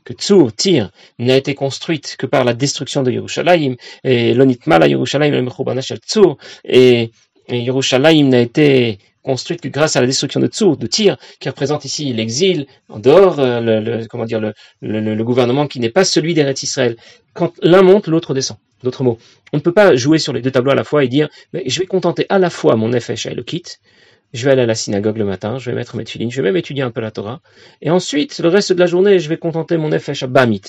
que 0.03 0.13
Tsur, 0.13 0.55
Tir, 0.55 0.91
n'a 1.19 1.37
été 1.37 1.55
construite 1.55 2.15
que 2.17 2.25
par 2.25 2.43
la 2.43 2.53
destruction 2.53 3.03
de 3.03 3.11
Yerushalayim, 3.11 3.75
et 4.03 4.33
l'onit 4.33 4.59
mala 4.65 4.87
Yerushalayim 4.87 5.47
et 5.47 5.81
shel 5.81 5.99
Tsur, 5.99 6.37
et, 6.65 7.11
et 7.47 7.59
Yerushalayim 7.59 8.29
n'a 8.29 8.41
été 8.41 8.97
construite 9.23 9.61
que 9.61 9.67
grâce 9.67 9.95
à 9.95 10.01
la 10.01 10.07
destruction 10.07 10.39
de 10.39 10.47
Tsur, 10.47 10.77
de 10.77 10.87
Tyr, 10.87 11.17
qui 11.39 11.49
représente 11.49 11.85
ici 11.85 12.11
l'exil, 12.13 12.65
en 12.89 12.99
dehors, 12.99 13.39
euh, 13.39 13.59
le, 13.61 14.07
comment 14.07 14.25
dire, 14.25 14.39
le, 14.39 14.53
le, 14.81 15.23
gouvernement 15.23 15.67
qui 15.67 15.79
n'est 15.79 15.89
pas 15.89 16.03
celui 16.03 16.33
d'Eretz 16.33 16.63
Israël. 16.63 16.95
Quand 17.33 17.53
l'un 17.61 17.83
monte, 17.83 18.07
l'autre 18.07 18.33
descend. 18.33 18.57
D'autres 18.83 19.03
mots, 19.03 19.17
on 19.53 19.57
ne 19.57 19.61
peut 19.61 19.73
pas 19.73 19.95
jouer 19.95 20.19
sur 20.19 20.33
les 20.33 20.41
deux 20.41 20.51
tableaux 20.51 20.71
à 20.71 20.75
la 20.75 20.83
fois 20.83 21.03
et 21.03 21.07
dire, 21.07 21.29
mais 21.53 21.63
je 21.67 21.79
vais 21.79 21.85
contenter 21.85 22.25
à 22.29 22.39
la 22.39 22.49
fois 22.49 22.75
mon 22.75 22.89
Nefesh 22.89 23.25
et 23.25 23.33
le 23.33 23.43
je 24.33 24.45
vais 24.45 24.51
aller 24.51 24.61
à 24.61 24.65
la 24.65 24.75
synagogue 24.75 25.17
le 25.17 25.25
matin, 25.25 25.57
je 25.57 25.69
vais 25.69 25.75
mettre 25.75 25.95
mes 25.97 26.05
filines, 26.05 26.31
je 26.31 26.37
vais 26.37 26.43
même 26.43 26.57
étudier 26.57 26.83
un 26.83 26.91
peu 26.91 27.01
la 27.01 27.11
Torah, 27.11 27.41
et 27.81 27.89
ensuite, 27.89 28.39
le 28.39 28.47
reste 28.47 28.71
de 28.71 28.79
la 28.79 28.85
journée, 28.85 29.19
je 29.19 29.27
vais 29.27 29.37
contenter 29.37 29.77
mon 29.77 29.89
Nefesh 29.89 30.23
à 30.23 30.27
Bamit. 30.27 30.61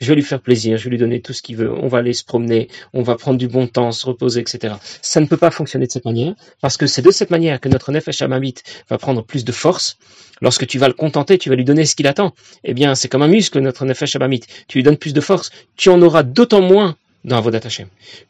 Je 0.00 0.08
vais 0.08 0.14
lui 0.14 0.22
faire 0.22 0.40
plaisir, 0.40 0.78
je 0.78 0.84
vais 0.84 0.90
lui 0.90 0.98
donner 0.98 1.20
tout 1.20 1.32
ce 1.32 1.42
qu'il 1.42 1.56
veut, 1.56 1.72
on 1.72 1.88
va 1.88 1.98
aller 1.98 2.12
se 2.12 2.24
promener, 2.24 2.68
on 2.92 3.02
va 3.02 3.16
prendre 3.16 3.38
du 3.38 3.48
bon 3.48 3.66
temps, 3.66 3.90
se 3.90 4.06
reposer, 4.06 4.40
etc. 4.40 4.74
Ça 5.02 5.20
ne 5.20 5.26
peut 5.26 5.36
pas 5.36 5.50
fonctionner 5.50 5.86
de 5.86 5.92
cette 5.92 6.04
manière, 6.04 6.34
parce 6.60 6.76
que 6.76 6.86
c'est 6.86 7.02
de 7.02 7.10
cette 7.10 7.30
manière 7.30 7.60
que 7.60 7.68
notre 7.68 7.90
Nefesh 7.90 8.22
à 8.22 8.28
Bamit 8.28 8.54
va 8.88 8.98
prendre 8.98 9.24
plus 9.24 9.44
de 9.44 9.52
force. 9.52 9.98
Lorsque 10.40 10.66
tu 10.68 10.78
vas 10.78 10.86
le 10.86 10.94
contenter, 10.94 11.38
tu 11.38 11.48
vas 11.48 11.56
lui 11.56 11.64
donner 11.64 11.84
ce 11.84 11.96
qu'il 11.96 12.06
attend. 12.06 12.32
Eh 12.62 12.72
bien, 12.72 12.94
c'est 12.94 13.08
comme 13.08 13.22
un 13.22 13.28
muscle, 13.28 13.58
notre 13.58 13.84
Nefesh 13.84 14.14
à 14.14 14.20
Bamit. 14.20 14.42
Tu 14.68 14.78
lui 14.78 14.84
donnes 14.84 14.96
plus 14.96 15.12
de 15.12 15.20
force, 15.20 15.50
tu 15.76 15.88
en 15.88 16.00
auras 16.02 16.22
d'autant 16.22 16.60
moins 16.60 16.96
dans 17.24 17.36
Avodat 17.36 17.60
Hashem. 17.64 17.88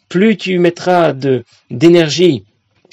Plus 0.08 0.36
tu 0.36 0.58
mettras 0.58 1.12
de, 1.12 1.44
d'énergie 1.70 2.44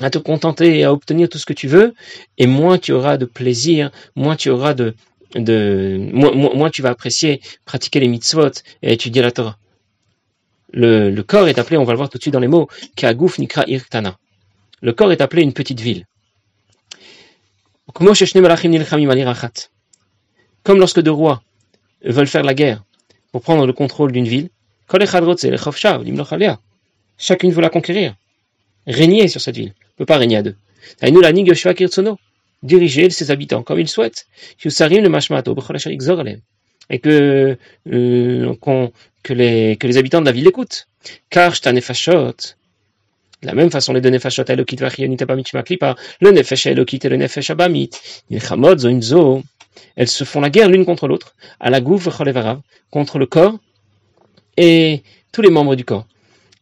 à 0.02 0.10
te 0.10 0.18
contenter 0.18 0.80
et 0.80 0.84
à 0.84 0.92
obtenir 0.92 1.30
tout 1.30 1.38
ce 1.38 1.46
que 1.46 1.54
tu 1.54 1.68
veux, 1.68 1.94
et 2.38 2.48
moins 2.48 2.78
tu 2.78 2.92
auras 2.92 3.18
de 3.18 3.26
plaisir, 3.26 3.92
moins 4.16 4.36
tu 4.36 4.50
auras 4.50 4.74
de, 4.74 4.94
moins, 6.14 6.70
tu 6.70 6.82
vas 6.82 6.90
apprécier 6.90 7.42
pratiquer 7.66 8.00
les 8.00 8.08
mitzvot 8.08 8.52
et 8.82 8.94
étudier 8.94 9.22
la 9.22 9.32
Torah. 9.32 9.58
Le, 10.72 11.10
le, 11.10 11.24
corps 11.24 11.48
est 11.48 11.60
appelé, 11.60 11.78
on 11.78 11.86
va 11.86 11.94
le 11.94 11.98
voir 11.98 12.10
tout 12.10 12.18
de 12.18 12.24
suite 12.24 12.34
dans 12.34 12.40
les 12.40 12.48
mots, 12.48 12.68
Kagouf 12.96 13.40
Nikra 13.40 13.64
Irtana. 13.68 14.18
Le 14.82 14.92
corps 14.92 15.12
est 15.12 15.22
appelé 15.22 15.42
une 15.42 15.54
petite 15.54 15.80
ville. 15.80 16.06
Comme 20.64 20.80
lorsque 20.80 21.02
deux 21.02 21.12
rois 21.12 21.44
veulent 22.04 22.28
faire 22.28 22.44
la 22.44 22.54
guerre 22.54 22.84
pour 23.32 23.42
prendre 23.42 23.66
le 23.66 23.74
contrôle 23.74 24.12
d'une 24.12 24.28
ville, 24.28 24.50
Chacune 27.18 27.52
veut 27.52 27.62
la 27.62 27.70
conquérir, 27.70 28.16
régner 28.86 29.28
sur 29.28 29.42
cette 29.42 29.56
ville. 29.56 29.70
ne 29.70 29.98
peut 29.98 30.06
pas 30.06 30.18
régner 30.18 30.38
à 30.38 30.44
deux. 30.44 30.56
Diriger 32.64 33.10
ses 33.10 33.32
habitants 33.32 33.64
comme 33.64 33.80
il 33.80 33.88
souhaite. 33.88 34.28
Et 36.90 37.00
que, 37.00 37.58
euh, 37.92 38.56
que, 39.24 39.34
les, 39.34 39.78
que 39.78 39.88
les 39.88 39.98
habitants 39.98 40.22
de 40.22 40.26
la 40.26 40.32
ville 40.32 40.48
écoutent. 40.48 40.88
Car 41.30 41.54
de 43.46 43.48
la 43.48 43.54
même 43.54 43.70
façon, 43.70 43.94
les 43.94 44.02
deux 44.02 44.10
nefashot 44.10 44.46
elokit 44.48 44.78
vachionit 44.78 45.18
abamit 45.22 45.44
shmaklipa, 45.46 45.96
le 46.22 46.32
nefesh 46.32 46.66
elokit 46.66 47.02
et 47.04 47.10
le 47.10 47.18
nefesh 47.18 47.52
abamit, 47.52 47.92
nilchamot 48.32 48.78
zo 49.02 49.44
elles 49.96 50.08
se 50.08 50.24
font 50.24 50.42
la 50.42 50.50
guerre 50.50 50.70
l'une 50.70 50.86
contre 50.86 51.08
l'autre, 51.08 51.36
à 51.60 51.70
la 51.70 51.80
gouv 51.82 52.10
contre 52.90 53.20
le 53.20 53.26
corps 53.26 53.60
et 54.58 55.04
tous 55.32 55.42
les 55.42 55.50
membres 55.50 55.76
du 55.76 55.86
corps. 55.86 56.08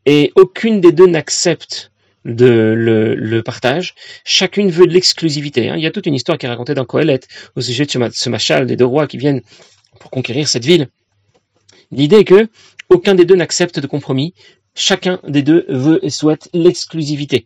Et 0.05 0.31
aucune 0.35 0.81
des 0.81 0.91
deux 0.91 1.07
n'accepte 1.07 1.91
le, 2.25 3.41
partage. 3.41 3.95
Chacune 4.23 4.69
veut 4.69 4.87
de 4.87 4.93
l'exclusivité. 4.93 5.69
Hein. 5.69 5.75
Il 5.77 5.83
y 5.83 5.87
a 5.87 5.91
toute 5.91 6.05
une 6.05 6.15
histoire 6.15 6.37
qui 6.37 6.45
est 6.45 6.49
racontée 6.49 6.73
dans 6.73 6.85
Kohelet 6.85 7.21
au 7.55 7.61
sujet 7.61 7.85
de 7.85 8.09
ce 8.11 8.29
machal 8.29 8.65
des 8.65 8.75
deux 8.75 8.85
rois 8.85 9.07
qui 9.07 9.17
viennent 9.17 9.41
pour 9.99 10.11
conquérir 10.11 10.47
cette 10.47 10.65
ville. 10.65 10.87
L'idée 11.91 12.17
est 12.17 12.25
que 12.25 12.47
aucun 12.89 13.15
des 13.15 13.25
deux 13.25 13.35
n'accepte 13.35 13.79
de 13.79 13.87
compromis. 13.87 14.33
Chacun 14.75 15.19
des 15.27 15.43
deux 15.43 15.65
veut 15.69 16.03
et 16.03 16.09
souhaite 16.09 16.49
l'exclusivité. 16.53 17.45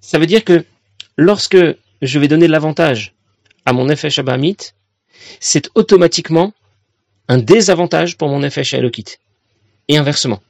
Ça 0.00 0.18
veut 0.18 0.26
dire 0.26 0.44
que 0.44 0.64
lorsque 1.16 1.58
je 2.02 2.18
vais 2.18 2.28
donner 2.28 2.48
l'avantage 2.48 3.14
à 3.64 3.72
mon 3.72 3.88
effet 3.88 4.10
Shabbat 4.10 4.74
c'est 5.40 5.70
automatiquement 5.74 6.52
un 7.28 7.38
désavantage 7.38 8.16
pour 8.16 8.28
mon 8.28 8.42
effet 8.42 8.64
chez 8.64 8.78
Elokit. 8.78 9.16
Et 9.88 9.96
inversement. 9.96 10.40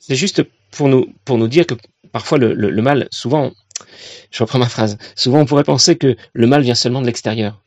C'est 0.00 0.16
juste 0.16 0.42
pour 0.70 0.88
nous, 0.88 1.48
dire 1.48 1.66
que 1.66 1.74
parfois 2.12 2.38
le, 2.38 2.82
mal, 2.82 3.08
souvent, 3.10 3.52
je 4.30 4.42
reprends 4.42 4.58
ma 4.58 4.68
phrase, 4.68 4.96
souvent 5.16 5.40
on 5.40 5.46
pourrait 5.46 5.64
penser 5.64 5.96
que 5.96 6.16
le 6.32 6.46
mal 6.46 6.62
vient 6.62 6.74
seulement 6.74 7.00
de 7.00 7.06
l'extérieur. 7.06 7.60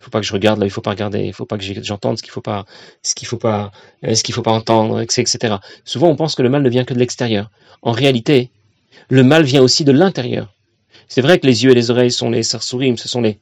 Il 0.00 0.04
faut 0.04 0.10
pas 0.10 0.20
que 0.20 0.26
je 0.26 0.32
regarde 0.32 0.58
là, 0.58 0.66
il 0.66 0.70
faut 0.70 0.80
pas 0.80 0.90
regarder, 0.90 1.20
il 1.20 1.32
faut 1.32 1.44
pas 1.44 1.58
que 1.58 1.64
j'entende 1.82 2.16
ce 2.16 2.22
qu'il 2.22 2.32
faut 2.32 2.40
pas, 2.40 2.64
ce 3.02 3.14
qu'il 3.14 3.28
faut 3.28 3.36
pas, 3.36 3.70
euh, 4.04 4.14
entendre, 4.46 5.00
etc. 5.00 5.56
Souvent 5.84 6.08
on 6.08 6.16
pense 6.16 6.34
que 6.34 6.42
le 6.42 6.48
mal 6.48 6.62
ne 6.62 6.70
vient 6.70 6.84
que 6.84 6.94
de 6.94 6.98
l'extérieur. 6.98 7.50
En 7.82 7.92
réalité, 7.92 8.50
le 9.10 9.22
mal 9.22 9.44
vient 9.44 9.62
aussi 9.62 9.84
de 9.84 9.92
l'intérieur. 9.92 10.54
C'est 11.06 11.20
vrai 11.20 11.38
que 11.38 11.46
les 11.46 11.64
yeux 11.64 11.72
et 11.72 11.74
les 11.74 11.90
oreilles 11.90 12.10
sont 12.10 12.30
les 12.30 12.42
sarsourim, 12.42 12.96
ce 12.96 13.08
sont 13.08 13.20
les, 13.20 13.38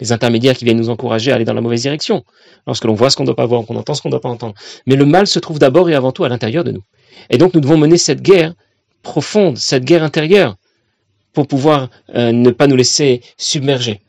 les 0.00 0.12
intermédiaires 0.12 0.56
qui 0.56 0.64
viennent 0.64 0.76
nous 0.76 0.90
encourager 0.90 1.32
à 1.32 1.36
aller 1.36 1.44
dans 1.44 1.54
la 1.54 1.60
mauvaise 1.60 1.82
direction, 1.82 2.24
lorsque 2.66 2.84
l'on 2.84 2.94
voit 2.94 3.10
ce 3.10 3.16
qu'on 3.16 3.22
ne 3.22 3.26
doit 3.26 3.36
pas 3.36 3.46
voir, 3.46 3.64
qu'on 3.64 3.76
entend 3.76 3.94
ce 3.94 4.02
qu'on 4.02 4.08
ne 4.08 4.12
doit 4.12 4.20
pas 4.20 4.28
entendre. 4.28 4.54
Mais 4.86 4.96
le 4.96 5.06
mal 5.06 5.26
se 5.26 5.38
trouve 5.38 5.58
d'abord 5.58 5.88
et 5.90 5.94
avant 5.94 6.12
tout 6.12 6.24
à 6.24 6.28
l'intérieur 6.28 6.64
de 6.64 6.72
nous. 6.72 6.82
Et 7.30 7.38
donc 7.38 7.54
nous 7.54 7.60
devons 7.60 7.76
mener 7.76 7.98
cette 7.98 8.22
guerre 8.22 8.54
profonde, 9.02 9.56
cette 9.58 9.84
guerre 9.84 10.02
intérieure, 10.02 10.56
pour 11.32 11.46
pouvoir 11.46 11.90
euh, 12.14 12.32
ne 12.32 12.50
pas 12.50 12.66
nous 12.66 12.76
laisser 12.76 13.22
submerger. 13.36 14.00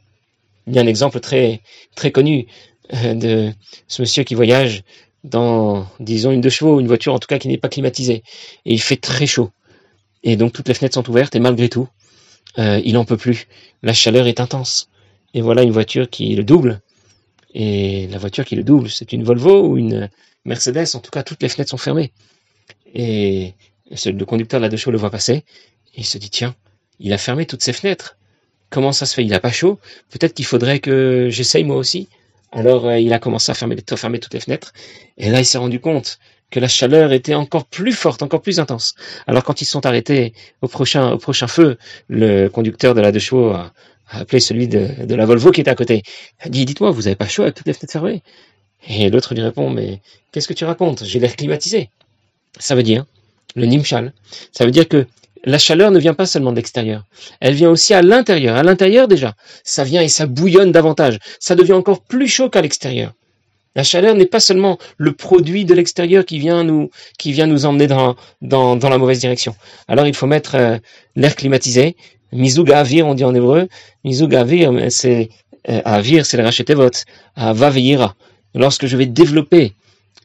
Il 0.67 0.75
y 0.75 0.79
a 0.79 0.81
un 0.81 0.87
exemple 0.87 1.19
très, 1.19 1.61
très 1.95 2.11
connu 2.11 2.47
euh, 2.93 3.13
de 3.13 3.51
ce 3.87 4.01
monsieur 4.01 4.23
qui 4.23 4.35
voyage 4.35 4.83
dans, 5.23 5.85
disons, 5.99 6.31
une 6.31 6.41
deux 6.41 6.49
chevaux, 6.49 6.79
une 6.79 6.87
voiture 6.87 7.13
en 7.13 7.19
tout 7.19 7.27
cas 7.27 7.37
qui 7.37 7.47
n'est 7.47 7.57
pas 7.57 7.69
climatisée. 7.69 8.23
Et 8.65 8.73
il 8.73 8.81
fait 8.81 8.97
très 8.97 9.27
chaud. 9.27 9.51
Et 10.23 10.35
donc 10.35 10.53
toutes 10.53 10.67
les 10.67 10.73
fenêtres 10.73 10.95
sont 10.95 11.09
ouvertes 11.09 11.35
et 11.35 11.39
malgré 11.39 11.69
tout, 11.69 11.87
euh, 12.59 12.81
il 12.83 12.93
n'en 12.93 13.05
peut 13.05 13.17
plus. 13.17 13.47
La 13.81 13.93
chaleur 13.93 14.27
est 14.27 14.39
intense 14.39 14.89
et 15.33 15.41
voilà 15.41 15.63
une 15.63 15.71
voiture 15.71 16.09
qui 16.09 16.35
le 16.35 16.43
double. 16.43 16.81
Et 17.53 18.07
la 18.07 18.17
voiture 18.17 18.45
qui 18.45 18.55
le 18.55 18.63
double, 18.63 18.89
c'est 18.89 19.11
une 19.13 19.23
Volvo 19.23 19.67
ou 19.67 19.77
une 19.77 20.09
Mercedes. 20.45 20.95
En 20.95 20.99
tout 20.99 21.11
cas, 21.11 21.23
toutes 21.23 21.41
les 21.43 21.49
fenêtres 21.49 21.71
sont 21.71 21.77
fermées. 21.77 22.11
Et 22.93 23.53
le 24.05 24.23
conducteur 24.25 24.59
de 24.59 24.65
la 24.65 24.69
deux 24.69 24.77
chevaux 24.77 24.91
le 24.91 24.97
voit 24.97 25.09
passer. 25.09 25.43
Il 25.95 26.05
se 26.05 26.17
dit, 26.17 26.29
tiens, 26.29 26.55
il 26.99 27.11
a 27.13 27.17
fermé 27.17 27.45
toutes 27.45 27.63
ses 27.63 27.73
fenêtres. 27.73 28.17
Comment 28.69 28.93
ça 28.93 29.05
se 29.05 29.15
fait? 29.15 29.23
Il 29.23 29.29
n'a 29.29 29.41
pas 29.41 29.51
chaud? 29.51 29.79
Peut-être 30.09 30.33
qu'il 30.33 30.45
faudrait 30.45 30.79
que 30.79 31.27
j'essaye 31.29 31.65
moi 31.65 31.75
aussi. 31.75 32.07
Alors 32.53 32.85
euh, 32.85 32.99
il 32.99 33.11
a 33.13 33.19
commencé 33.19 33.51
à 33.51 33.55
fermer, 33.55 33.75
à 33.89 33.97
fermer 33.97 34.19
toutes 34.19 34.33
les 34.33 34.39
fenêtres. 34.39 34.73
Et 35.17 35.29
là, 35.29 35.39
il 35.39 35.45
s'est 35.45 35.57
rendu 35.57 35.79
compte 35.79 36.19
que 36.51 36.59
la 36.59 36.67
chaleur 36.67 37.11
était 37.13 37.33
encore 37.33 37.65
plus 37.65 37.93
forte, 37.93 38.21
encore 38.21 38.41
plus 38.41 38.59
intense. 38.59 38.95
Alors 39.25 39.43
quand 39.43 39.61
ils 39.61 39.65
sont 39.65 39.85
arrêtés 39.85 40.33
au 40.61 40.67
prochain, 40.67 41.11
au 41.11 41.17
prochain 41.17 41.47
feu, 41.47 41.77
le 42.07 42.49
conducteur 42.49 42.93
de 42.93 43.01
la 43.01 43.11
deux 43.11 43.19
chevaux 43.19 43.51
a, 43.51 43.73
appelé 44.11 44.39
celui 44.39 44.67
de, 44.67 45.15
la 45.15 45.25
Volvo 45.25 45.51
qui 45.51 45.61
était 45.61 45.71
à 45.71 45.75
côté. 45.75 46.03
Dit, 46.47 46.65
dites-moi, 46.65 46.91
vous 46.91 47.07
avez 47.07 47.15
pas 47.15 47.27
chaud 47.27 47.43
avec 47.43 47.55
toutes 47.55 47.67
les 47.67 47.73
fenêtres 47.73 47.93
fermées? 47.93 48.21
Et 48.87 49.09
l'autre 49.09 49.33
lui 49.33 49.41
répond, 49.41 49.69
mais 49.69 50.01
qu'est-ce 50.31 50.47
que 50.47 50.53
tu 50.53 50.65
racontes? 50.65 51.03
J'ai 51.05 51.19
l'air 51.19 51.35
climatisé. 51.35 51.89
Ça 52.59 52.75
veut 52.75 52.83
dire, 52.83 53.05
le 53.55 53.65
nimshal, 53.65 54.13
ça 54.51 54.65
veut 54.65 54.71
dire 54.71 54.87
que 54.87 55.05
la 55.43 55.57
chaleur 55.57 55.91
ne 55.91 55.99
vient 55.99 56.13
pas 56.13 56.25
seulement 56.25 56.51
de 56.51 56.57
l'extérieur, 56.57 57.03
elle 57.39 57.55
vient 57.55 57.69
aussi 57.69 57.93
à 57.93 58.01
l'intérieur. 58.01 58.55
À 58.55 58.63
l'intérieur 58.63 59.07
déjà, 59.07 59.33
ça 59.63 59.83
vient 59.83 60.01
et 60.01 60.07
ça 60.07 60.27
bouillonne 60.27 60.71
davantage. 60.71 61.17
Ça 61.39 61.55
devient 61.55 61.73
encore 61.73 62.01
plus 62.01 62.27
chaud 62.27 62.49
qu'à 62.49 62.61
l'extérieur. 62.61 63.13
La 63.75 63.83
chaleur 63.83 64.15
n'est 64.15 64.25
pas 64.25 64.41
seulement 64.41 64.77
le 64.97 65.13
produit 65.13 65.63
de 65.63 65.73
l'extérieur 65.73 66.25
qui 66.25 66.39
vient 66.39 66.63
nous 66.63 67.65
emmener 67.65 67.87
dans 67.87 68.15
la 68.41 68.97
mauvaise 68.97 69.19
direction. 69.19 69.55
Alors 69.87 70.05
il 70.07 70.13
faut 70.13 70.27
mettre 70.27 70.55
euh, 70.55 70.77
l'air 71.15 71.35
climatisé. 71.35 71.95
Mizug 72.31 72.71
avir, 72.71 73.07
on 73.07 73.13
dit 73.13 73.23
en 73.23 73.35
hébreu. 73.35 73.67
Mizug 74.03 74.35
avir, 74.35 74.71
c'est 74.89 75.29
euh, 75.69 75.81
avir, 75.85 76.25
c'est 76.25 76.37
le 76.37 76.43
racheter 76.43 76.73
vote. 76.73 77.05
Vaveira. 77.35 78.15
Lorsque 78.53 78.85
je 78.85 78.97
vais 78.97 79.05
développer 79.05 79.73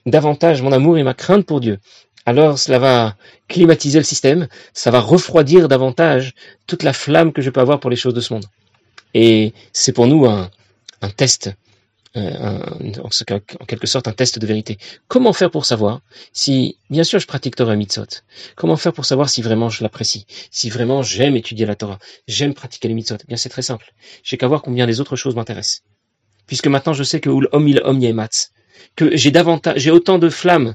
davantage 0.04 0.62
mon 0.62 0.72
amour 0.72 0.98
et 0.98 1.02
ma 1.02 1.14
crainte 1.14 1.46
pour 1.46 1.60
Dieu, 1.60 1.78
alors 2.26 2.58
cela 2.58 2.80
va 2.80 3.16
climatiser 3.48 3.98
le 3.98 4.04
système, 4.04 4.48
ça 4.74 4.90
va 4.90 5.00
refroidir 5.00 5.68
davantage 5.68 6.34
toute 6.66 6.82
la 6.82 6.92
flamme 6.92 7.32
que 7.32 7.40
je 7.40 7.50
peux 7.50 7.60
avoir 7.60 7.78
pour 7.78 7.88
les 7.88 7.96
choses 7.96 8.14
de 8.14 8.20
ce 8.20 8.34
monde. 8.34 8.46
Et 9.14 9.54
c'est 9.72 9.92
pour 9.92 10.08
nous 10.08 10.26
un, 10.26 10.50
test, 11.16 11.46
euh, 11.46 11.52
en, 12.14 13.64
quelque 13.66 13.86
sorte 13.86 14.08
un 14.08 14.12
test 14.12 14.38
de 14.38 14.46
vérité. 14.46 14.78
Comment 15.08 15.32
faire 15.32 15.50
pour 15.50 15.66
savoir 15.66 16.00
si, 16.32 16.78
bien 16.90 17.04
sûr, 17.04 17.18
je 17.18 17.26
pratique 17.26 17.56
Torah 17.56 17.76
Mitzot 17.76 18.06
Comment 18.54 18.76
faire 18.76 18.92
pour 18.92 19.04
savoir 19.04 19.28
si 19.28 19.42
vraiment 19.42 19.68
je 19.68 19.82
l'apprécie? 19.82 20.26
Si 20.50 20.70
vraiment 20.70 21.02
j'aime 21.02 21.36
étudier 21.36 21.66
la 21.66 21.74
Torah, 21.74 21.98
j'aime 22.28 22.54
pratiquer 22.54 22.88
les 22.88 22.94
Mitzot 22.94 23.16
eh 23.20 23.26
Bien, 23.26 23.36
c'est 23.36 23.48
très 23.48 23.62
simple. 23.62 23.92
J'ai 24.22 24.36
qu'à 24.36 24.46
voir 24.46 24.62
combien 24.62 24.86
les 24.86 25.00
autres 25.00 25.16
choses 25.16 25.34
m'intéressent. 25.34 25.82
Puisque 26.46 26.68
maintenant 26.68 26.92
je 26.92 27.02
sais 27.02 27.20
que 27.20 27.28
que 28.96 29.16
j'ai 29.16 29.30
davantage, 29.30 29.78
j'ai 29.78 29.90
autant 29.90 30.18
de 30.18 30.28
flammes 30.28 30.74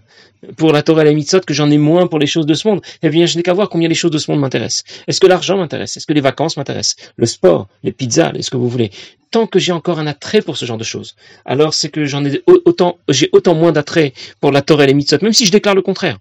pour 0.57 0.71
la 0.73 0.81
Torah 0.81 1.01
et 1.01 1.05
la 1.05 1.13
Mitzot 1.13 1.41
que 1.41 1.53
j'en 1.53 1.69
ai 1.69 1.77
moins 1.77 2.07
pour 2.07 2.19
les 2.19 2.27
choses 2.27 2.45
de 2.45 2.53
ce 2.53 2.67
monde, 2.67 2.81
eh 3.03 3.09
bien, 3.09 3.25
je 3.25 3.37
n'ai 3.37 3.43
qu'à 3.43 3.53
voir 3.53 3.69
combien 3.69 3.87
les 3.87 3.95
choses 3.95 4.11
de 4.11 4.17
ce 4.17 4.31
monde 4.31 4.39
m'intéressent. 4.39 4.83
Est-ce 5.07 5.19
que 5.19 5.27
l'argent 5.27 5.57
m'intéresse? 5.57 5.97
Est-ce 5.97 6.07
que 6.07 6.13
les 6.13 6.21
vacances 6.21 6.57
m'intéressent? 6.57 6.95
Le 7.15 7.25
sport, 7.25 7.67
les 7.83 7.91
pizzas, 7.91 8.31
est-ce 8.33 8.49
que 8.49 8.57
vous 8.57 8.69
voulez? 8.69 8.91
Tant 9.29 9.47
que 9.47 9.59
j'ai 9.59 9.71
encore 9.71 9.99
un 9.99 10.07
attrait 10.07 10.41
pour 10.41 10.57
ce 10.57 10.65
genre 10.65 10.77
de 10.77 10.83
choses, 10.83 11.15
alors 11.45 11.73
c'est 11.73 11.89
que 11.89 12.05
j'en 12.05 12.25
ai 12.25 12.41
autant, 12.47 12.97
j'ai 13.07 13.29
autant 13.31 13.55
moins 13.55 13.71
d'attrait 13.71 14.13
pour 14.39 14.51
la 14.51 14.61
Torah 14.61 14.83
et 14.83 14.87
les 14.87 14.93
Mitzot, 14.93 15.17
même 15.21 15.33
si 15.33 15.45
je 15.45 15.51
déclare 15.51 15.75
le 15.75 15.81
contraire. 15.81 16.17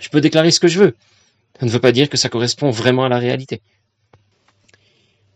Je 0.00 0.08
peux 0.08 0.20
déclarer 0.20 0.50
ce 0.50 0.60
que 0.60 0.68
je 0.68 0.78
veux. 0.78 0.96
Ça 1.58 1.66
ne 1.66 1.70
veut 1.70 1.78
pas 1.78 1.92
dire 1.92 2.08
que 2.08 2.16
ça 2.16 2.28
correspond 2.28 2.70
vraiment 2.70 3.04
à 3.04 3.08
la 3.08 3.18
réalité. 3.18 3.62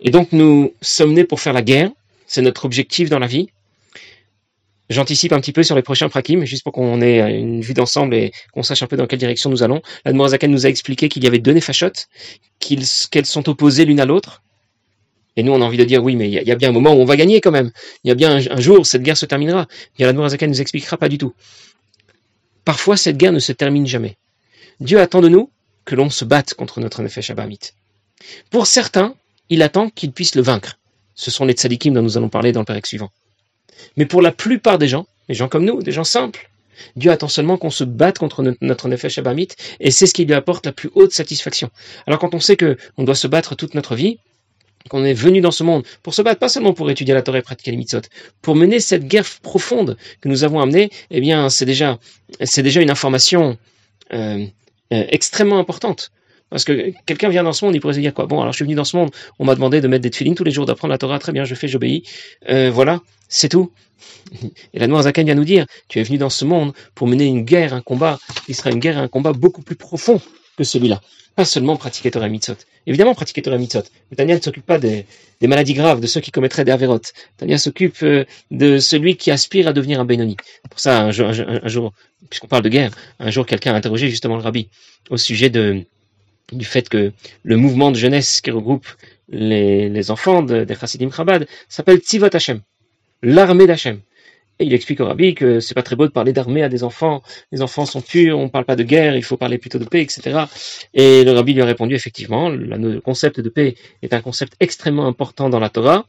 Et 0.01 0.11
donc, 0.11 0.33
nous 0.33 0.75
sommes 0.81 1.13
nés 1.13 1.25
pour 1.25 1.41
faire 1.41 1.53
la 1.53 1.63
guerre. 1.63 1.91
C'est 2.27 2.43
notre 2.43 2.65
objectif 2.65 3.09
dans 3.09 3.19
la 3.19 3.27
vie. 3.27 3.49
J'anticipe 4.91 5.33
un 5.33 5.41
petit 5.41 5.53
peu 5.53 5.63
sur 5.63 5.77
les 5.77 5.83
prochains 5.83 6.09
prakim, 6.09 6.45
juste 6.45 6.65
pour 6.65 6.73
qu'on 6.73 7.03
ait 7.03 7.39
une 7.39 7.61
vue 7.61 7.75
d'ensemble 7.75 8.15
et 8.15 8.33
qu'on 8.53 8.63
sache 8.63 8.83
un 8.83 8.87
peu 8.87 8.97
dans 8.97 9.07
quelle 9.07 9.19
direction 9.19 9.51
nous 9.51 9.63
allons. 9.63 9.83
La 10.05 10.13
Morazaken 10.13 10.51
nous 10.51 10.65
a 10.65 10.69
expliqué 10.69 11.09
qu'il 11.09 11.25
y 11.25 11.27
avait 11.27 11.39
deux 11.39 11.53
nefashot, 11.53 11.93
qu'elles 12.59 13.27
sont 13.27 13.49
opposées 13.49 13.85
l'une 13.85 14.01
à 14.01 14.07
l'autre. 14.07 14.43
Et 15.37 15.43
nous, 15.43 15.53
on 15.53 15.61
a 15.61 15.65
envie 15.65 15.77
de 15.77 15.85
dire, 15.85 16.03
oui, 16.03 16.17
mais 16.17 16.29
il 16.29 16.33
y, 16.33 16.51
a 16.51 16.55
bien 16.57 16.71
un 16.71 16.73
moment 16.73 16.95
où 16.95 17.01
on 17.01 17.05
va 17.05 17.17
gagner 17.17 17.41
quand 17.41 17.53
même. 17.53 17.71
Il 18.03 18.09
y 18.09 18.11
a 18.11 18.15
bien 18.15 18.37
un, 18.51 18.61
jour, 18.61 18.85
cette 18.85 19.03
guerre 19.03 19.17
se 19.17 19.27
terminera. 19.27 19.69
Et 19.99 20.05
la 20.05 20.13
Morazaken 20.13 20.51
nous 20.51 20.61
expliquera 20.61 20.97
pas 20.97 21.09
du 21.09 21.17
tout. 21.17 21.33
Parfois, 22.65 22.97
cette 22.97 23.17
guerre 23.17 23.33
ne 23.33 23.39
se 23.39 23.53
termine 23.53 23.87
jamais. 23.87 24.17
Dieu 24.81 25.01
attend 25.01 25.21
de 25.21 25.29
nous 25.29 25.51
que 25.85 25.95
l'on 25.95 26.11
se 26.11 26.25
batte 26.25 26.55
contre 26.55 26.81
notre 26.81 27.03
nefesh 27.03 27.31
abamit. 27.31 27.61
Pour 28.51 28.67
certains, 28.67 29.15
il 29.49 29.63
attend 29.63 29.91
qu'il 29.91 30.13
puisse 30.13 30.35
le 30.35 30.43
vaincre. 30.43 30.79
Ce 31.15 31.31
sont 31.31 31.45
les 31.45 31.55
tzadikim 31.55 31.95
dont 31.95 32.03
nous 32.03 32.17
allons 32.17 32.29
parler 32.29 32.53
dans 32.53 32.61
le 32.61 32.67
père 32.67 32.85
suivant. 32.85 33.11
Mais 33.97 34.07
pour 34.07 34.23
la 34.23 34.33
plupart 34.33 34.79
des 34.79 34.89
gens, 34.89 35.07
des 35.29 35.35
gens 35.35 35.49
comme 35.49 35.65
nous, 35.65 35.83
des 35.83 35.93
gens 35.93 36.05
simples, 36.05 36.51
Dieu 36.97 37.11
attend 37.11 37.29
seulement 37.29 37.57
qu'on 37.57 37.71
se 37.71 37.85
batte 37.85 38.19
contre 38.19 38.55
notre 38.61 38.89
nefesh 38.89 39.19
abamit, 39.19 39.49
et 39.81 39.91
c'est 39.91 40.07
ce 40.07 40.15
qui 40.15 40.25
lui 40.25 40.35
apporte 40.35 40.67
la 40.67 40.73
plus 40.73 40.91
haute 40.95 41.13
satisfaction. 41.13 41.71
Alors 42.07 42.19
quand 42.19 42.35
on 42.35 42.41
sait 42.41 42.57
que 42.57 42.77
on 42.97 43.05
doit 43.05 43.15
se 43.15 43.27
battre 43.27 43.57
toute 43.57 43.75
notre 43.75 43.95
vie, 43.95 44.19
qu'on 44.89 45.05
est 45.05 45.15
venu 45.15 45.41
dans 45.41 45.51
ce 45.51 45.65
monde 45.65 45.85
pour 46.03 46.15
se 46.15 46.23
battre, 46.23 46.39
pas 46.39 46.49
seulement 46.49 46.73
pour 46.73 46.91
étudier 46.91 47.15
la 47.15 47.23
Torah 47.23 47.39
et 47.39 47.43
pratiquer 47.43 47.71
les 47.71 47.77
mitzvot, 47.77 48.01
pour 48.43 48.55
mener 48.55 48.81
cette 48.81 49.07
guerre 49.07 49.27
profonde 49.43 49.97
que 50.21 50.29
nous 50.29 50.45
avons 50.45 50.61
amenée, 50.61 50.91
eh 51.11 51.21
bien, 51.21 51.49
c'est 51.51 51.67
déjà, 51.67 51.99
c'est 52.43 52.63
déjà 52.63 52.81
une 52.81 52.91
information 52.91 53.59
euh, 54.13 54.47
euh, 54.93 55.05
extrêmement 55.11 55.59
importante. 55.59 56.11
Parce 56.51 56.65
que 56.65 56.95
quelqu'un 57.05 57.29
vient 57.29 57.43
dans 57.43 57.53
ce 57.53 57.65
monde, 57.65 57.75
il 57.75 57.81
pourrait 57.81 57.95
se 57.95 58.01
dire 58.01 58.15
quoi? 58.15 58.25
Bon, 58.25 58.41
alors 58.41 58.53
je 58.53 58.57
suis 58.57 58.65
venu 58.65 58.75
dans 58.75 58.85
ce 58.85 58.97
monde, 58.97 59.11
on 59.39 59.45
m'a 59.45 59.55
demandé 59.55 59.83
de 59.83 59.89
mettre 59.89 60.03
des 60.03 60.11
tefilines 60.11 60.35
tous 60.35 60.45
les 60.45 60.51
jours, 60.51 60.65
d'apprendre 60.65 60.93
la 60.93 60.99
Torah, 60.99 61.19
très 61.19 61.33
bien, 61.33 61.45
je 61.45 61.55
fais, 61.55 61.69
j'obéis. 61.69 62.05
Euh, 62.49 62.71
voilà, 62.71 63.01
c'est 63.29 63.49
tout. 63.49 63.71
Et 64.75 64.79
la 64.79 65.03
Zaken 65.03 65.27
vient 65.27 65.35
nous 65.35 65.45
dire, 65.45 65.67
tu 65.89 65.99
es 65.99 66.03
venu 66.03 66.19
dans 66.19 66.31
ce 66.31 66.45
monde 66.45 66.73
pour 66.95 67.07
mener 67.07 67.27
une 67.27 67.43
guerre, 67.43 67.75
un 67.75 67.81
combat, 67.81 68.19
qui 68.47 68.55
sera 68.55 68.71
une 68.71 68.79
guerre 68.79 68.99
et 68.99 69.01
un 69.01 69.09
combat 69.09 69.33
beaucoup 69.33 69.63
plus 69.63 69.77
profond 69.77 70.21
que 70.57 70.65
celui-là. 70.65 71.01
Pas 71.37 71.45
seulement 71.45 71.77
pratiquer 71.77 72.11
Torah 72.11 72.29
Mitzot. 72.29 72.57
Évidemment, 72.87 73.15
pratiquer 73.15 73.43
Torah 73.43 73.59
Mitzot. 73.59 73.85
Mais 74.11 74.17
Tania 74.17 74.37
ne 74.37 74.41
s'occupe 74.41 74.67
pas 74.67 74.79
des, 74.79 75.07
maladies 75.43 75.75
graves, 75.75 76.01
de 76.01 76.07
ceux 76.07 76.21
qui 76.21 76.33
commettraient 76.33 76.65
des 76.65 76.73
avérotes. 76.73 77.13
Tania 77.37 77.59
s'occupe 77.59 78.03
euh, 78.03 78.25
de 78.51 78.79
celui 78.79 79.17
qui 79.17 79.31
aspire 79.31 79.69
à 79.69 79.73
devenir 79.73 80.01
un 80.01 80.05
Benoni. 80.05 80.37
Pour 80.69 80.81
ça, 80.81 81.03
un 81.03 81.11
jour, 81.11 81.93
puisqu'on 82.29 82.49
parle 82.49 82.65
de 82.65 82.69
guerre, 82.69 82.91
un 83.21 83.31
jour 83.31 83.47
quelqu'un 83.47 83.73
a 83.73 83.77
interrogé 83.77 84.09
justement 84.11 84.37
le 84.37 84.43
rabbi 84.43 84.69
au 85.11 85.17
sujet 85.17 85.51
du 85.51 86.65
fait 86.65 86.89
que 86.89 87.13
le 87.45 87.57
mouvement 87.57 87.93
de 87.93 87.97
jeunesse 87.97 88.41
qui 88.41 88.51
regroupe 88.51 88.87
les, 89.29 90.11
enfants 90.11 90.43
de, 90.43 90.65
des 90.65 90.75
Chassidim 90.75 91.11
Chabad 91.11 91.47
s'appelle 91.69 91.99
Tzivot 91.99 92.31
Hashem, 92.33 92.61
l'armée 93.23 93.67
d'Hashem. 93.67 94.01
Et 94.61 94.65
il 94.65 94.75
explique 94.75 95.01
au 95.01 95.07
rabbi 95.07 95.35
que 95.35 95.61
c'est 95.61 95.75
pas 95.75 95.85
très 95.85 95.95
beau 95.95 96.07
de 96.07 96.13
parler 96.13 96.33
d'armée 96.33 96.65
à 96.65 96.69
des 96.69 96.83
enfants. 96.83 97.23
Les 97.53 97.63
enfants 97.63 97.87
sont 97.87 98.01
purs, 98.01 98.39
on 98.39 98.49
parle 98.49 98.65
pas 98.65 98.75
de 98.75 98.83
guerre, 98.83 99.17
il 99.17 99.23
faut 99.23 99.37
parler 99.37 99.57
plutôt 99.57 99.79
de 99.79 99.85
paix, 99.85 100.03
etc. 100.03 100.47
Et 100.95 101.23
le 101.23 101.31
rabbi 101.31 101.55
lui 101.55 101.63
a 101.63 101.65
répondu 101.65 101.95
effectivement, 101.95 102.49
le 102.49 103.01
concept 103.01 103.41
de 103.41 103.49
paix 103.49 103.77
est 104.03 104.13
un 104.13 104.21
concept 104.21 104.55
extrêmement 104.59 105.07
important 105.07 105.49
dans 105.49 105.61
la 105.61 105.69
Torah. 105.69 106.07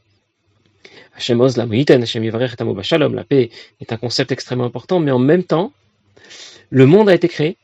Hashem 1.16 1.40
oz 1.40 1.56
la 1.56 1.64
Hashem 1.64 3.14
la 3.14 3.24
paix 3.24 3.50
est 3.80 3.92
un 3.92 3.96
concept 3.96 4.32
extrêmement 4.32 4.64
important, 4.64 4.98
mais 4.98 5.10
en 5.12 5.18
même 5.18 5.44
temps, 5.44 5.72
le 6.70 6.86
monde 6.86 7.08
a 7.08 7.14
été 7.14 7.28
créé 7.28 7.56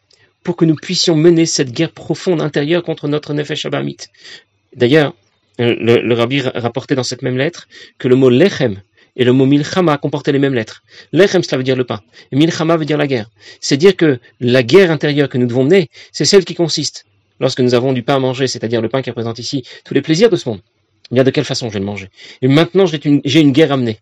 pour 0.45 0.57
que 0.57 0.65
nous 0.65 0.77
puissions 0.77 1.17
mener 1.17 1.47
cette 1.47 1.73
guerre 1.73 1.91
profonde 1.91 2.41
intérieure 2.41 2.85
contre 2.85 3.09
notre 3.09 3.35
Nefesh 3.35 3.67
Abamit. 3.67 3.97
D'ailleurs, 4.77 5.15
le, 5.59 6.01
le, 6.01 6.15
rabbi 6.15 6.43
rapportait 6.43 6.95
dans 6.95 7.03
cette 7.03 7.23
même 7.23 7.39
lettre 7.39 7.67
que 7.99 8.09
le 8.09 8.15
mot 8.15 8.29
lechem 8.29 8.83
et 9.17 9.25
le 9.25 9.33
mot 9.33 9.47
milchama 9.47 9.99
comportaient 9.99 10.33
les 10.33 10.39
mêmes 10.39 10.55
lettres. 10.55 10.83
Lechem, 11.13 11.43
cela 11.43 11.59
veut 11.59 11.65
dire 11.65 11.77
le 11.77 11.85
pain, 11.85 12.01
et 12.31 12.37
milchama 12.37 12.77
veut 12.77 12.85
dire 12.85 12.99
la 12.99 13.07
guerre. 13.07 13.31
C'est 13.61 13.77
dire 13.77 13.97
que 13.97 14.21
la 14.41 14.63
guerre 14.63 14.91
intérieure 14.91 15.29
que 15.29 15.39
nous 15.39 15.47
devons 15.47 15.65
mener, 15.65 15.89
c'est 16.13 16.25
celle 16.25 16.45
qui 16.45 16.55
consiste, 16.55 17.07
lorsque 17.41 17.61
nous 17.61 17.75
avons 17.75 17.93
du 17.93 18.03
pain 18.03 18.17
à 18.17 18.19
manger, 18.19 18.47
c'est-à-dire 18.47 18.81
le 18.81 18.89
pain 18.89 19.03
qui 19.03 19.11
représente 19.11 19.39
ici 19.39 19.65
tous 19.85 19.95
les 19.95 20.03
plaisirs 20.03 20.31
de 20.31 20.37
ce 20.37 20.49
monde, 20.49 20.61
bien 21.11 21.25
de 21.25 21.31
quelle 21.31 21.45
façon 21.45 21.69
je 21.69 21.75
vais 21.75 21.81
le 21.81 21.87
manger? 21.87 22.09
Et 22.43 22.49
maintenant, 22.49 22.87
j'ai 22.87 23.01
une, 23.05 23.21
une, 23.25 23.53
guerre 23.53 23.73
à 23.73 23.77
mener. 23.77 23.99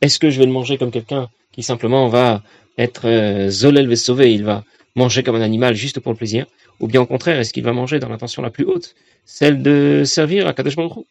Est-ce 0.00 0.18
que 0.18 0.30
je 0.30 0.38
vais 0.38 0.46
le 0.46 0.52
manger 0.52 0.78
comme 0.78 0.90
quelqu'un 0.90 1.28
qui 1.52 1.62
simplement 1.62 2.08
va 2.08 2.42
être 2.76 3.08
euh, 3.08 3.50
zolel 3.50 3.96
sauvé, 3.96 4.32
il 4.32 4.44
va 4.44 4.64
manger 4.94 5.22
comme 5.22 5.36
un 5.36 5.40
animal 5.40 5.74
juste 5.74 6.00
pour 6.00 6.12
le 6.12 6.18
plaisir, 6.18 6.46
ou 6.80 6.86
bien 6.86 7.00
au 7.00 7.06
contraire, 7.06 7.38
est-ce 7.38 7.52
qu'il 7.52 7.64
va 7.64 7.72
manger 7.72 7.98
dans 7.98 8.08
l'intention 8.08 8.42
la 8.42 8.50
plus 8.50 8.64
haute, 8.64 8.94
celle 9.24 9.62
de 9.62 10.02
servir 10.04 10.46
à 10.46 10.52
Kadosh 10.52 10.76
Baruch 10.76 11.04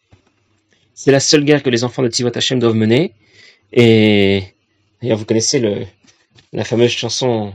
C'est 0.94 1.12
la 1.12 1.20
seule 1.20 1.44
guerre 1.44 1.63
que 1.63 1.70
les 1.70 1.84
enfants 1.84 2.04
de 2.04 2.10
Tzivot 2.10 2.32
Hashem 2.34 2.60
doivent 2.60 2.75
mener, 2.75 3.13
et 3.74 4.44
d'ailleurs 5.02 5.18
vous 5.18 5.26
connaissez 5.26 5.86
la 6.54 6.64
fameuse 6.64 6.92
chanson 6.92 7.54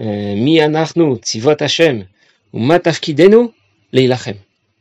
euh, 0.00 0.34
Mi 0.34 0.60
anachnu 0.60 1.16
Tzivot 1.16 1.56
Hashem 1.60 2.06
ou 2.52 2.58
Matafkidenu 2.58 3.48
Leilachem. 3.92 4.36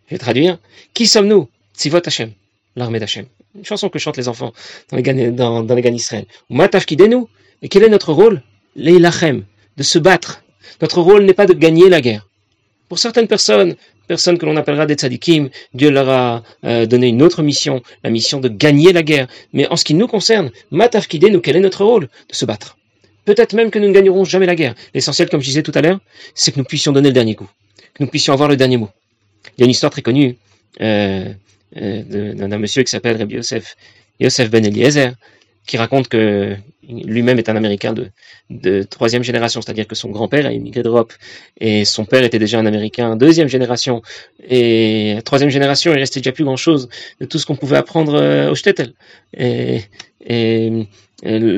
Je 0.08 0.16
vais 0.16 0.20
traduire. 0.20 0.60
Qui 0.94 1.08
sommes-nous 1.08 1.50
Tzivot 1.76 2.02
Hashem, 2.06 2.32
l'armée 2.76 3.00
d'Hashem. 3.00 3.26
Une 3.56 3.66
chanson 3.66 3.90
que 3.90 4.00
chantent 4.00 4.18
les 4.18 4.28
enfants 4.28 4.54
dans 4.90 4.98
les 4.98 5.04
GAN, 5.04 5.32
dans, 5.32 5.64
dans 5.64 5.76
les 5.76 5.90
Israël. 5.90 6.26
Matafkidenu, 6.50 7.26
et 7.62 7.70
quel 7.70 7.84
est 7.84 7.90
notre 7.90 8.14
rôle 8.14 8.42
Leilachem, 8.76 9.46
de 9.78 9.84
se 9.84 10.00
battre 10.00 10.44
notre 10.82 11.02
rôle 11.02 11.24
n'est 11.24 11.34
pas 11.34 11.46
de 11.46 11.54
gagner 11.54 11.90
la 11.90 12.02
guerre. 12.02 12.28
Pour 12.88 13.00
certaines 13.00 13.28
personnes, 13.28 13.76
personnes 14.08 14.38
que 14.38 14.46
l'on 14.46 14.56
appellera 14.58 14.86
des 14.86 14.94
tzadikim, 14.94 15.50
Dieu 15.74 15.90
leur 15.90 16.10
a 16.10 16.44
euh, 16.64 16.86
donné 16.86 17.08
une 17.08 17.22
autre 17.22 17.42
mission, 17.42 17.82
la 18.04 18.10
mission 18.10 18.40
de 18.40 18.48
gagner 18.48 18.94
la 18.94 19.04
guerre. 19.04 19.28
Mais 19.54 19.68
en 19.68 19.76
ce 19.76 19.84
qui 19.84 19.96
nous 19.96 20.08
concerne, 20.08 20.52
matafkide, 20.72 21.32
nous, 21.32 21.42
quel 21.42 21.56
est 21.56 21.62
notre 21.62 21.84
rôle 21.84 22.08
De 22.30 22.36
se 22.36 22.46
battre? 22.46 22.78
Peut-être 23.26 23.54
même 23.54 23.72
que 23.72 23.80
nous 23.80 23.88
ne 23.88 23.94
gagnerons 23.94 24.24
jamais 24.24 24.46
la 24.46 24.56
guerre. 24.56 24.76
L'essentiel, 24.94 25.30
comme 25.30 25.42
je 25.42 25.48
disais 25.48 25.64
tout 25.64 25.72
à 25.74 25.82
l'heure, 25.82 26.00
c'est 26.36 26.52
que 26.52 26.60
nous 26.60 26.66
puissions 26.66 26.92
donner 26.92 27.10
le 27.10 27.14
dernier 27.14 27.34
coup, 27.34 27.50
que 27.96 28.04
nous 28.04 28.10
puissions 28.10 28.34
avoir 28.34 28.48
le 28.48 28.56
dernier 28.56 28.78
mot. 28.78 28.90
Il 29.58 29.62
y 29.62 29.64
a 29.64 29.66
une 29.66 29.72
histoire 29.72 29.92
très 29.92 30.04
connue 30.04 30.38
euh, 30.82 31.34
euh, 31.78 32.34
d'un 32.34 32.58
monsieur 32.60 32.84
qui 32.84 32.92
s'appelle 32.92 33.18
Rabbi 33.18 33.36
Yosef, 33.36 33.76
Yosef 34.20 34.50
ben 34.52 34.64
Eliezer, 34.64 35.14
qui 35.66 35.78
raconte 35.78 36.08
que 36.08 36.56
lui-même 36.88 37.40
est 37.40 37.50
un 37.50 37.56
Américain 37.56 37.94
de, 38.50 38.84
troisième 38.84 39.24
génération, 39.24 39.62
c'est-à-dire 39.62 39.88
que 39.88 39.96
son 39.96 40.10
grand-père 40.10 40.46
a 40.46 40.52
immigré 40.52 40.84
d'Europe 40.84 41.14
et 41.60 41.86
son 41.86 42.06
père 42.06 42.24
était 42.24 42.40
déjà 42.40 42.60
un 42.60 42.66
Américain 42.66 43.16
deuxième 43.16 43.48
génération 43.48 44.02
et 44.48 45.18
troisième 45.26 45.50
génération, 45.50 45.94
il 45.94 46.00
restait 46.00 46.20
déjà 46.20 46.32
plus 46.32 46.44
grand-chose 46.44 46.90
de 47.20 47.26
tout 47.26 47.40
ce 47.40 47.46
qu'on 47.46 47.56
pouvait 47.56 47.78
apprendre 47.78 48.16
euh, 48.16 48.52
au 48.52 48.56
Shtetl. 48.56 48.94
Et, 49.38 49.82
et, 50.26 50.88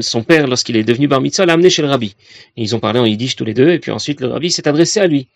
son 0.01 0.23
père, 0.23 0.47
lorsqu'il 0.47 0.77
est 0.77 0.83
devenu 0.83 1.07
bar 1.07 1.19
mitzvah, 1.19 1.45
l'a 1.45 1.53
amené 1.53 1.69
chez 1.69 1.81
le 1.81 1.89
rabbi. 1.89 2.15
ils 2.55 2.75
ont 2.75 2.79
parlé 2.79 2.99
en 2.99 3.05
yiddish 3.05 3.35
tous 3.35 3.43
les 3.43 3.53
deux 3.53 3.69
et 3.71 3.79
puis 3.79 3.91
ensuite 3.91 4.21
le 4.21 4.27
rabbi 4.27 4.49
s'est 4.49 4.67
adressé 4.67 5.01
à 5.01 5.07
lui. 5.07 5.27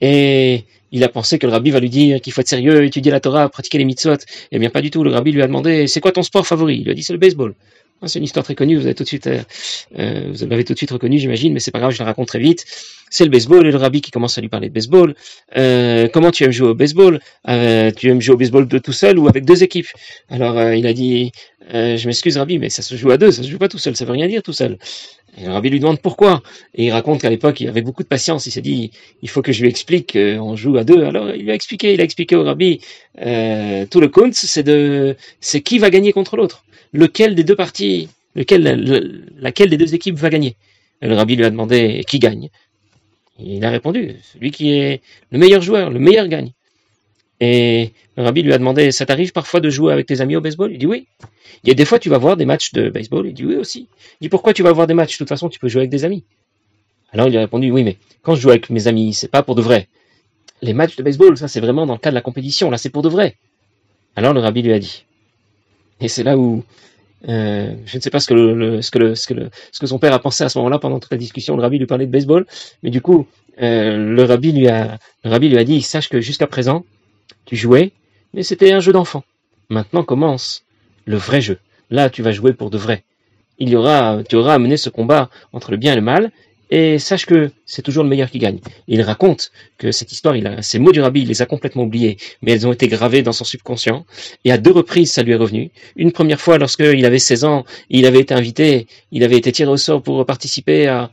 Et 0.00 0.64
il 0.92 1.04
a 1.04 1.08
pensé 1.08 1.38
que 1.38 1.46
le 1.46 1.52
rabbi 1.52 1.70
va 1.70 1.78
lui 1.78 1.90
dire 1.90 2.20
qu'il 2.20 2.32
faut 2.32 2.40
être 2.40 2.48
sérieux, 2.48 2.84
étudier 2.84 3.12
la 3.12 3.20
Torah, 3.20 3.48
pratiquer 3.48 3.78
les 3.78 3.84
mitzvot. 3.84 4.16
Eh 4.50 4.58
bien, 4.58 4.70
pas 4.70 4.80
du 4.80 4.90
tout. 4.90 5.04
Le 5.04 5.10
rabbi 5.10 5.30
lui 5.30 5.42
a 5.42 5.46
demandé, 5.46 5.86
c'est 5.86 6.00
quoi 6.00 6.10
ton 6.10 6.22
sport 6.22 6.46
favori? 6.46 6.78
Il 6.78 6.84
lui 6.84 6.90
a 6.90 6.94
dit, 6.94 7.02
c'est 7.02 7.12
le 7.12 7.18
baseball. 7.18 7.54
Ah, 8.02 8.08
c'est 8.08 8.18
une 8.18 8.24
histoire 8.24 8.44
très 8.44 8.54
connue, 8.54 8.76
vous 8.76 8.86
avez 8.86 8.94
tout 8.94 9.02
de 9.02 9.08
suite, 9.08 9.26
euh, 9.26 9.42
euh, 9.98 10.32
vous 10.32 10.46
l'avez 10.46 10.64
tout 10.64 10.72
de 10.72 10.78
suite 10.78 10.90
reconnu, 10.90 11.18
j'imagine, 11.18 11.52
mais 11.52 11.60
c'est 11.60 11.70
pas 11.70 11.80
grave, 11.80 11.92
je 11.92 11.98
la 11.98 12.06
raconte 12.06 12.28
très 12.28 12.38
vite. 12.38 12.64
C'est 13.10 13.24
le 13.24 13.30
baseball 13.30 13.66
et 13.66 13.70
le 13.70 13.76
rabbi 13.76 14.00
qui 14.00 14.10
commence 14.10 14.38
à 14.38 14.40
lui 14.40 14.48
parler 14.48 14.70
de 14.70 14.72
baseball. 14.74 15.14
Euh, 15.58 16.08
comment 16.08 16.30
tu 16.30 16.44
aimes 16.44 16.52
jouer 16.52 16.68
au 16.68 16.74
baseball? 16.74 17.20
Tu 17.46 18.08
aimes 18.08 18.22
jouer 18.22 18.34
au 18.34 18.38
baseball 18.38 18.68
de 18.68 18.78
tout 18.78 18.92
seul 18.92 19.18
ou 19.18 19.28
avec 19.28 19.44
deux 19.44 19.62
équipes? 19.62 19.88
Alors 20.30 20.62
il 20.72 20.86
a 20.86 20.92
dit, 20.94 21.32
je 21.72 22.06
m'excuse 22.06 22.38
rabbi, 22.38 22.58
mais 22.58 22.70
ça 22.70 22.82
se 22.82 22.94
joue 22.94 23.10
à 23.10 23.18
deux, 23.18 23.32
ça 23.32 23.42
se 23.42 23.48
joue 23.48 23.58
pas 23.58 23.68
tout 23.68 23.78
seul, 23.78 23.96
ça 23.96 24.04
veut 24.04 24.12
rien 24.12 24.28
dire 24.28 24.42
tout 24.42 24.52
seul. 24.52 24.78
Et 25.38 25.44
le 25.44 25.52
rabbi 25.52 25.70
lui 25.70 25.80
demande 25.80 26.00
pourquoi. 26.00 26.42
Et 26.74 26.86
il 26.86 26.90
raconte 26.90 27.20
qu'à 27.20 27.30
l'époque, 27.30 27.60
il 27.60 27.68
avait 27.68 27.82
beaucoup 27.82 28.02
de 28.02 28.08
patience. 28.08 28.46
Il 28.46 28.50
s'est 28.50 28.60
dit, 28.60 28.90
il 29.22 29.28
faut 29.28 29.42
que 29.42 29.52
je 29.52 29.62
lui 29.62 29.68
explique 29.68 30.12
qu'on 30.12 30.56
joue 30.56 30.76
à 30.76 30.84
deux. 30.84 31.04
Alors 31.04 31.30
il 31.30 31.42
lui 31.42 31.50
a 31.50 31.54
expliqué, 31.54 31.94
il 31.94 32.00
a 32.00 32.04
expliqué 32.04 32.36
au 32.36 32.42
rabbi, 32.44 32.80
tout 33.16 34.00
le 34.00 34.08
compte, 34.08 34.34
c'est 34.34 34.62
de, 34.62 35.16
c'est 35.40 35.60
qui 35.60 35.78
va 35.78 35.90
gagner 35.90 36.12
contre 36.12 36.36
l'autre 36.36 36.64
lequel 36.92 37.34
des 37.34 37.44
deux 37.44 37.56
parties, 37.56 38.08
lequel, 38.34 39.22
laquelle 39.38 39.70
des 39.70 39.76
deux 39.76 39.94
équipes 39.94 40.16
va 40.16 40.30
gagner? 40.30 40.56
le 41.02 41.14
rabbi 41.14 41.34
lui 41.34 41.44
a 41.44 41.50
demandé 41.50 42.04
qui 42.06 42.18
gagne? 42.18 42.50
il 43.38 43.64
a 43.64 43.70
répondu, 43.70 44.16
celui 44.32 44.50
qui 44.50 44.72
est 44.72 45.00
le 45.30 45.38
meilleur 45.38 45.62
joueur, 45.62 45.90
le 45.90 45.98
meilleur 45.98 46.28
gagne. 46.28 46.52
Et 47.40 47.92
le 48.16 48.22
rabbi 48.22 48.42
lui 48.42 48.52
a 48.52 48.58
demandé, 48.58 48.92
ça 48.92 49.06
t'arrive 49.06 49.32
parfois 49.32 49.60
de 49.60 49.70
jouer 49.70 49.92
avec 49.92 50.06
tes 50.06 50.20
amis 50.20 50.36
au 50.36 50.40
baseball? 50.40 50.72
Il 50.72 50.78
dit 50.78 50.86
oui. 50.86 51.06
Il 51.64 51.68
y 51.68 51.70
a 51.72 51.74
des 51.74 51.84
fois, 51.84 51.98
tu 51.98 52.08
vas 52.08 52.18
voir 52.18 52.36
des 52.36 52.44
matchs 52.44 52.72
de 52.72 52.90
baseball 52.90 53.26
Il 53.26 53.34
dit 53.34 53.46
oui 53.46 53.56
aussi. 53.56 53.88
Il 54.20 54.24
dit 54.24 54.28
pourquoi 54.28 54.52
tu 54.52 54.62
vas 54.62 54.72
voir 54.72 54.86
des 54.86 54.94
matchs? 54.94 55.14
De 55.14 55.18
toute 55.18 55.28
façon, 55.28 55.48
tu 55.48 55.58
peux 55.58 55.68
jouer 55.68 55.80
avec 55.80 55.90
des 55.90 56.04
amis. 56.04 56.24
Alors 57.12 57.28
il 57.28 57.36
a 57.36 57.40
répondu, 57.40 57.70
oui, 57.70 57.82
mais 57.82 57.96
quand 58.22 58.34
je 58.34 58.40
joue 58.40 58.50
avec 58.50 58.70
mes 58.70 58.86
amis, 58.86 59.14
c'est 59.14 59.28
pas 59.28 59.42
pour 59.42 59.54
de 59.54 59.62
vrai. 59.62 59.88
Les 60.62 60.74
matchs 60.74 60.96
de 60.96 61.02
baseball, 61.02 61.36
ça 61.36 61.48
c'est 61.48 61.60
vraiment 61.60 61.86
dans 61.86 61.94
le 61.94 61.98
cas 61.98 62.10
de 62.10 62.14
la 62.14 62.20
compétition, 62.20 62.70
là 62.70 62.78
c'est 62.78 62.90
pour 62.90 63.02
de 63.02 63.08
vrai. 63.08 63.36
Alors 64.14 64.34
le 64.34 64.40
rabbi 64.40 64.62
lui 64.62 64.72
a 64.72 64.78
dit, 64.78 65.04
et 66.00 66.08
c'est 66.08 66.22
là 66.22 66.36
où 66.36 66.62
euh, 67.28 67.74
je 67.86 67.96
ne 67.96 68.02
sais 68.02 68.10
pas 68.10 68.20
ce 68.20 68.28
que, 68.28 69.86
son 69.86 69.98
père 69.98 70.12
a 70.12 70.18
pensé 70.18 70.44
à 70.44 70.48
ce 70.48 70.58
moment-là 70.58 70.78
pendant 70.78 71.00
toute 71.00 71.10
la 71.10 71.18
discussion. 71.18 71.56
Le 71.56 71.62
rabbi 71.62 71.78
lui 71.78 71.86
parlait 71.86 72.06
de 72.06 72.12
baseball, 72.12 72.46
mais 72.82 72.90
du 72.90 73.00
coup, 73.00 73.26
euh, 73.62 73.96
le 73.96 74.22
rabbi 74.24 74.52
lui 74.52 74.68
a, 74.68 74.98
le 75.24 75.30
rabbi 75.30 75.48
lui 75.48 75.58
a 75.58 75.64
dit 75.64 75.82
sache 75.82 76.08
que 76.08 76.20
jusqu'à 76.20 76.46
présent, 76.46 76.84
tu 77.44 77.56
jouais, 77.56 77.92
mais 78.34 78.42
c'était 78.42 78.72
un 78.72 78.80
jeu 78.80 78.92
d'enfant. 78.92 79.24
Maintenant 79.68 80.04
commence 80.04 80.64
le 81.04 81.16
vrai 81.16 81.40
jeu. 81.40 81.58
Là, 81.90 82.10
tu 82.10 82.22
vas 82.22 82.32
jouer 82.32 82.52
pour 82.52 82.70
de 82.70 82.78
vrai. 82.78 83.04
Il 83.58 83.68
y 83.68 83.76
aura, 83.76 84.22
tu 84.28 84.36
auras 84.36 84.54
à 84.54 84.58
mener 84.58 84.76
ce 84.76 84.90
combat 84.90 85.28
entre 85.52 85.70
le 85.70 85.76
bien 85.76 85.92
et 85.92 85.96
le 85.96 86.02
mal, 86.02 86.30
et 86.70 86.98
sache 86.98 87.26
que 87.26 87.50
c'est 87.66 87.82
toujours 87.82 88.04
le 88.04 88.08
meilleur 88.08 88.30
qui 88.30 88.38
gagne. 88.38 88.60
Il 88.86 89.02
raconte 89.02 89.50
que 89.78 89.90
cette 89.92 90.12
histoire, 90.12 90.36
il 90.36 90.46
a, 90.46 90.62
ces 90.62 90.78
mots 90.78 90.92
du 90.92 91.00
rabbi, 91.00 91.22
il 91.22 91.28
les 91.28 91.42
a 91.42 91.46
complètement 91.46 91.82
oubliés, 91.82 92.16
mais 92.42 92.52
elles 92.52 92.66
ont 92.66 92.72
été 92.72 92.86
gravées 92.88 93.22
dans 93.22 93.32
son 93.32 93.44
subconscient. 93.44 94.06
Et 94.44 94.52
à 94.52 94.58
deux 94.58 94.70
reprises, 94.72 95.12
ça 95.12 95.22
lui 95.22 95.32
est 95.32 95.36
revenu. 95.36 95.70
Une 95.96 96.12
première 96.12 96.40
fois, 96.40 96.58
lorsqu'il 96.58 97.04
avait 97.04 97.18
16 97.18 97.44
ans, 97.44 97.64
il 97.88 98.06
avait 98.06 98.20
été 98.20 98.34
invité, 98.34 98.86
il 99.10 99.24
avait 99.24 99.36
été 99.36 99.50
tiré 99.52 99.70
au 99.70 99.76
sort 99.76 100.02
pour 100.02 100.24
participer 100.26 100.86
à, 100.86 101.10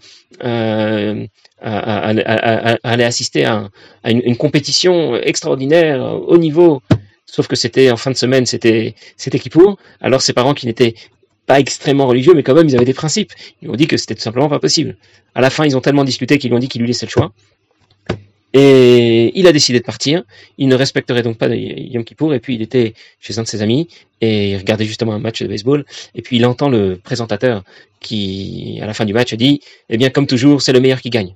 aller 1.59 3.03
assister 3.03 3.45
à, 3.45 3.69
une, 4.05 4.21
une, 4.23 4.37
compétition 4.37 5.15
extraordinaire, 5.15 6.01
au 6.27 6.37
niveau. 6.37 6.81
Sauf 7.25 7.47
que 7.47 7.57
c'était 7.57 7.91
en 7.91 7.97
fin 7.97 8.11
de 8.11 8.15
semaine, 8.15 8.45
c'était 8.45 8.95
c'était 9.17 9.37
Kippour. 9.37 9.77
Alors 9.99 10.21
ses 10.21 10.31
parents 10.31 10.53
qui 10.53 10.65
n'étaient 10.65 10.95
pas 11.47 11.59
extrêmement 11.59 12.05
religieux, 12.05 12.33
mais 12.35 12.43
quand 12.43 12.53
même, 12.53 12.67
ils 12.67 12.75
avaient 12.75 12.85
des 12.85 12.93
principes. 12.93 13.31
Ils 13.63 13.69
ont 13.69 13.75
dit 13.75 13.87
que 13.87 13.97
c'était 13.97 14.13
tout 14.13 14.21
simplement 14.21 14.49
pas 14.49 14.59
possible. 14.59 14.97
À 15.33 15.41
la 15.41 15.49
fin, 15.49 15.65
ils 15.65 15.75
ont 15.75 15.81
tellement 15.81 16.03
discuté 16.03 16.37
qu'ils 16.37 16.51
lui 16.51 16.57
ont 16.57 16.59
dit 16.59 16.67
qu'ils 16.67 16.81
lui 16.81 16.87
laissaient 16.87 17.07
le 17.07 17.11
choix. 17.11 17.31
Et 18.53 19.31
il 19.39 19.47
a 19.47 19.51
décidé 19.51 19.79
de 19.79 19.83
partir. 19.83 20.23
Il 20.57 20.67
ne 20.67 20.75
respecterait 20.75 21.23
donc 21.23 21.37
pas 21.37 21.47
Yom 21.47 22.03
Kippour. 22.03 22.33
Et 22.33 22.39
puis 22.39 22.55
il 22.55 22.61
était 22.61 22.93
chez 23.19 23.39
un 23.39 23.43
de 23.43 23.47
ses 23.47 23.61
amis 23.61 23.87
et 24.21 24.51
il 24.51 24.57
regardait 24.57 24.85
justement 24.85 25.13
un 25.13 25.19
match 25.19 25.41
de 25.41 25.47
baseball. 25.47 25.85
Et 26.15 26.21
puis 26.21 26.37
il 26.37 26.45
entend 26.45 26.69
le 26.69 26.97
présentateur 27.01 27.63
qui, 27.99 28.79
à 28.81 28.85
la 28.85 28.93
fin 28.93 29.05
du 29.05 29.13
match, 29.13 29.33
dit 29.33 29.61
Eh 29.89 29.97
bien, 29.97 30.09
comme 30.09 30.27
toujours, 30.27 30.61
c'est 30.61 30.73
le 30.73 30.79
meilleur 30.79 31.01
qui 31.01 31.09
gagne. 31.09 31.33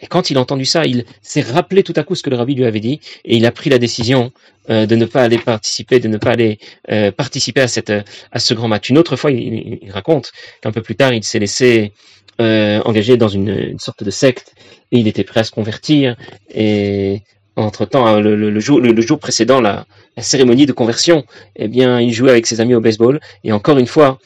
Et 0.00 0.06
quand 0.06 0.30
il 0.30 0.36
a 0.36 0.40
entendu 0.40 0.64
ça, 0.64 0.84
il 0.84 1.04
s'est 1.22 1.40
rappelé 1.40 1.82
tout 1.82 1.92
à 1.96 2.02
coup 2.02 2.14
ce 2.14 2.22
que 2.22 2.30
le 2.30 2.36
rabbi 2.36 2.54
lui 2.54 2.64
avait 2.64 2.80
dit, 2.80 3.00
et 3.24 3.36
il 3.36 3.46
a 3.46 3.52
pris 3.52 3.70
la 3.70 3.78
décision 3.78 4.32
euh, 4.70 4.86
de 4.86 4.96
ne 4.96 5.04
pas 5.04 5.22
aller 5.22 5.38
participer, 5.38 5.98
de 5.98 6.08
ne 6.08 6.18
pas 6.18 6.30
aller 6.30 6.58
euh, 6.90 7.10
participer 7.10 7.62
à 7.62 7.68
cette 7.68 7.90
à 7.90 8.38
ce 8.38 8.54
grand 8.54 8.68
match. 8.68 8.90
Une 8.90 8.98
autre 8.98 9.16
fois, 9.16 9.30
il, 9.30 9.90
raconte 9.90 10.32
qu'un 10.62 10.72
peu 10.72 10.82
plus 10.82 10.94
tard, 10.94 11.12
il 11.12 11.24
s'est 11.24 11.38
laissé 11.38 11.92
euh, 12.40 12.80
engager 12.84 13.16
dans 13.16 13.28
une, 13.28 13.78
sorte 13.78 14.04
de 14.04 14.10
secte, 14.10 14.54
et 14.92 14.98
il 14.98 15.08
était 15.08 15.24
prêt 15.24 15.40
à 15.40 15.44
se 15.44 15.50
convertir. 15.50 16.16
Et 16.54 17.22
entre-temps, 17.56 18.06
hein, 18.06 18.20
le, 18.20 18.60
jour, 18.60 18.80
le, 18.80 19.02
jour 19.02 19.18
précédent, 19.18 19.60
la, 19.60 19.86
la 20.16 20.22
cérémonie 20.22 20.66
de 20.66 20.72
conversion, 20.72 21.24
eh 21.56 21.66
bien, 21.66 22.00
il 22.00 22.12
jouait 22.12 22.30
avec 22.30 22.46
ses 22.46 22.60
amis 22.60 22.74
au 22.74 22.80
baseball, 22.80 23.18
et 23.42 23.50
encore 23.50 23.78
une 23.78 23.88
fois, 23.88 24.20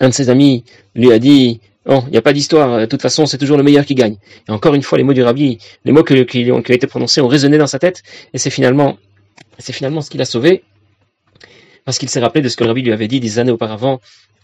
un 0.00 0.08
de 0.10 0.14
ses 0.14 0.28
amis 0.28 0.64
lui 0.94 1.12
a 1.12 1.18
dit 1.18 1.60
Bon, 1.86 2.02
il 2.06 2.12
n'y 2.12 2.16
a 2.16 2.22
pas 2.22 2.32
d'histoire. 2.32 2.80
De 2.80 2.86
toute 2.86 3.02
façon, 3.02 3.26
c'est 3.26 3.38
toujours 3.38 3.56
le 3.56 3.62
meilleur 3.62 3.84
qui 3.84 3.94
gagne. 3.94 4.16
Et 4.48 4.50
encore 4.50 4.74
une 4.74 4.82
fois, 4.82 4.96
les 4.98 5.04
mots 5.04 5.12
du 5.12 5.22
rabbi, 5.22 5.58
les 5.84 5.92
mots 5.92 6.02
qui, 6.02 6.50
ont, 6.50 6.60
été 6.60 6.86
prononcés 6.86 7.20
ont 7.20 7.28
résonné 7.28 7.58
dans 7.58 7.66
sa 7.66 7.78
tête. 7.78 8.02
Et 8.32 8.38
c'est 8.38 8.50
finalement, 8.50 8.96
c'est 9.58 9.72
finalement 9.72 10.00
ce 10.00 10.10
qui 10.10 10.18
l'a 10.18 10.24
sauvé. 10.24 10.64
Parce 11.84 11.98
qu'il 11.98 12.08
s'est 12.08 12.20
rappelé 12.20 12.40
de 12.42 12.48
ce 12.48 12.56
que 12.56 12.64
le 12.64 12.70
rabbi 12.70 12.82
lui 12.82 12.92
avait 12.92 13.08
dit 13.08 13.20
des 13.20 13.38
années 13.38 13.52
auparavant, 13.52 14.00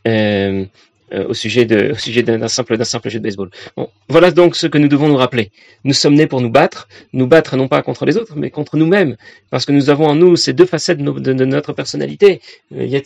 euh, 0.07 0.67
euh, 1.13 1.27
au 1.29 1.35
sujet 1.35 1.65
d'un 1.65 2.49
simple, 2.49 2.77
jeu 3.09 3.19
de 3.19 3.25
baseball. 3.25 3.51
Bon, 3.77 3.89
voilà 4.09 4.31
donc 4.31 4.55
ce 4.55 4.69
que 4.69 4.79
nous 4.79 4.87
devons 4.87 5.09
nous 5.09 5.17
rappeler. 5.17 5.51
Nous 5.83 5.95
sommes 5.95 6.15
nés 6.15 6.29
pour 6.29 6.41
nous 6.41 6.51
battre, 6.51 6.87
nous 7.13 7.27
battre 7.27 7.57
non 7.57 7.67
pas 7.67 7.83
contre 7.83 8.05
les 8.05 8.17
autres, 8.17 8.35
mais 8.37 8.51
contre 8.51 8.77
nous-mêmes, 8.77 9.17
parce 9.51 9.65
que 9.65 9.73
nous 9.73 9.91
avons 9.91 10.07
en 10.07 10.15
nous 10.15 10.37
ces 10.37 10.53
deux 10.53 10.67
facettes 10.67 10.99
de, 10.99 11.45
notre 11.45 11.73
personnalité. 11.73 12.41
Euh, 12.77 13.01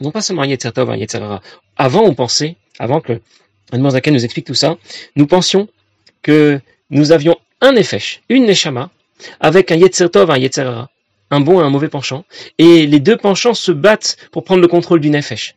non 0.00 0.10
pas 0.10 0.22
seulement 0.22 0.44
Yetzer 0.44 0.72
Tov, 0.72 0.90
Avant, 1.76 2.02
on 2.02 2.14
pensait, 2.14 2.56
avant 2.78 3.00
que 3.00 3.20
Zaken 3.72 4.14
nous 4.14 4.24
explique 4.24 4.46
tout 4.46 4.54
ça, 4.54 4.76
nous 5.16 5.26
pensions 5.26 5.68
que 6.22 6.60
nous 6.90 7.12
avions 7.12 7.36
un 7.60 7.72
Nefesh, 7.72 8.22
une 8.28 8.44
Neshama, 8.46 8.90
avec 9.40 9.70
un 9.72 9.76
Yetzer 9.76 10.10
Tov, 10.10 10.30
un 10.30 10.38
Yetzer 10.38 10.86
un 11.30 11.40
bon 11.40 11.60
et 11.60 11.64
un 11.64 11.70
mauvais 11.70 11.88
penchant, 11.88 12.24
et 12.58 12.86
les 12.86 13.00
deux 13.00 13.16
penchants 13.16 13.54
se 13.54 13.72
battent 13.72 14.16
pour 14.30 14.44
prendre 14.44 14.60
le 14.60 14.68
contrôle 14.68 15.00
du 15.00 15.08
Nefesh. 15.08 15.54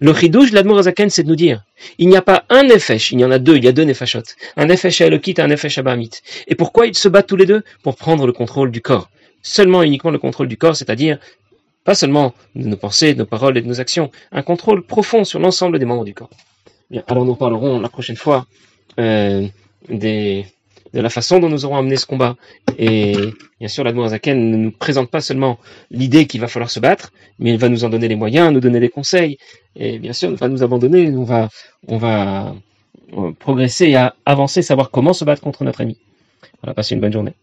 Le 0.00 0.14
chidouche 0.14 0.50
de 0.52 0.82
Zaken, 0.82 1.10
c'est 1.10 1.22
de 1.22 1.28
nous 1.28 1.36
dire, 1.36 1.64
il 1.98 2.08
n'y 2.08 2.16
a 2.16 2.22
pas 2.22 2.44
un 2.48 2.62
Nefesh, 2.62 3.12
il 3.12 3.20
y 3.20 3.24
en 3.24 3.30
a 3.30 3.38
deux, 3.38 3.56
il 3.56 3.64
y 3.64 3.68
a 3.68 3.72
deux 3.72 3.84
Nefashot. 3.84 4.22
Un 4.56 4.66
Nefesh 4.66 5.02
Elokit 5.02 5.34
et 5.36 5.40
un 5.40 5.48
Nefesh 5.48 5.76
Abamit. 5.78 6.10
Et 6.48 6.54
pourquoi 6.54 6.86
ils 6.86 6.96
se 6.96 7.08
battent 7.08 7.26
tous 7.26 7.36
les 7.36 7.44
deux? 7.44 7.62
Pour 7.82 7.96
prendre 7.96 8.26
le 8.26 8.32
contrôle 8.32 8.70
du 8.70 8.80
corps. 8.80 9.10
Seulement 9.42 9.82
uniquement 9.82 10.10
le 10.10 10.18
contrôle 10.18 10.48
du 10.48 10.56
corps, 10.56 10.76
c'est-à-dire 10.76 11.18
pas 11.86 11.94
seulement 11.94 12.34
de 12.56 12.66
nos 12.66 12.76
pensées, 12.76 13.14
de 13.14 13.20
nos 13.20 13.26
paroles 13.26 13.56
et 13.56 13.62
de 13.62 13.68
nos 13.68 13.80
actions, 13.80 14.10
un 14.32 14.42
contrôle 14.42 14.82
profond 14.82 15.24
sur 15.24 15.38
l'ensemble 15.38 15.78
des 15.78 15.86
membres 15.86 16.04
du 16.04 16.14
corps. 16.14 16.30
Bien, 16.90 17.02
alors 17.06 17.24
nous 17.24 17.36
parlerons 17.36 17.80
la 17.80 17.88
prochaine 17.88 18.16
fois 18.16 18.46
euh, 18.98 19.46
des, 19.88 20.44
de 20.92 21.00
la 21.00 21.10
façon 21.10 21.38
dont 21.38 21.48
nous 21.48 21.64
aurons 21.64 21.76
amené 21.76 21.96
ce 21.96 22.04
combat. 22.04 22.36
Et 22.76 23.14
bien 23.60 23.68
sûr, 23.68 23.84
l'Admorazaken 23.84 24.50
ne 24.50 24.56
nous 24.56 24.72
présente 24.72 25.10
pas 25.10 25.20
seulement 25.20 25.58
l'idée 25.92 26.26
qu'il 26.26 26.40
va 26.40 26.48
falloir 26.48 26.70
se 26.70 26.80
battre, 26.80 27.12
mais 27.38 27.50
il 27.52 27.58
va 27.58 27.68
nous 27.68 27.84
en 27.84 27.88
donner 27.88 28.08
les 28.08 28.16
moyens, 28.16 28.52
nous 28.52 28.60
donner 28.60 28.80
des 28.80 28.88
conseils, 28.88 29.38
et 29.76 29.98
bien 30.00 30.12
sûr, 30.12 30.30
ne 30.30 30.36
pas 30.36 30.48
nous 30.48 30.64
abandonner. 30.64 31.08
On 31.10 31.24
va, 31.24 31.48
on 31.86 31.98
va 31.98 32.54
euh, 33.16 33.30
progresser 33.38 33.86
et 33.90 34.08
avancer, 34.24 34.60
savoir 34.62 34.90
comment 34.90 35.12
se 35.12 35.24
battre 35.24 35.42
contre 35.42 35.62
notre 35.62 35.80
ami. 35.82 35.96
Voilà, 36.62 36.74
passez 36.74 36.96
une 36.96 37.00
bonne 37.00 37.12
journée. 37.12 37.34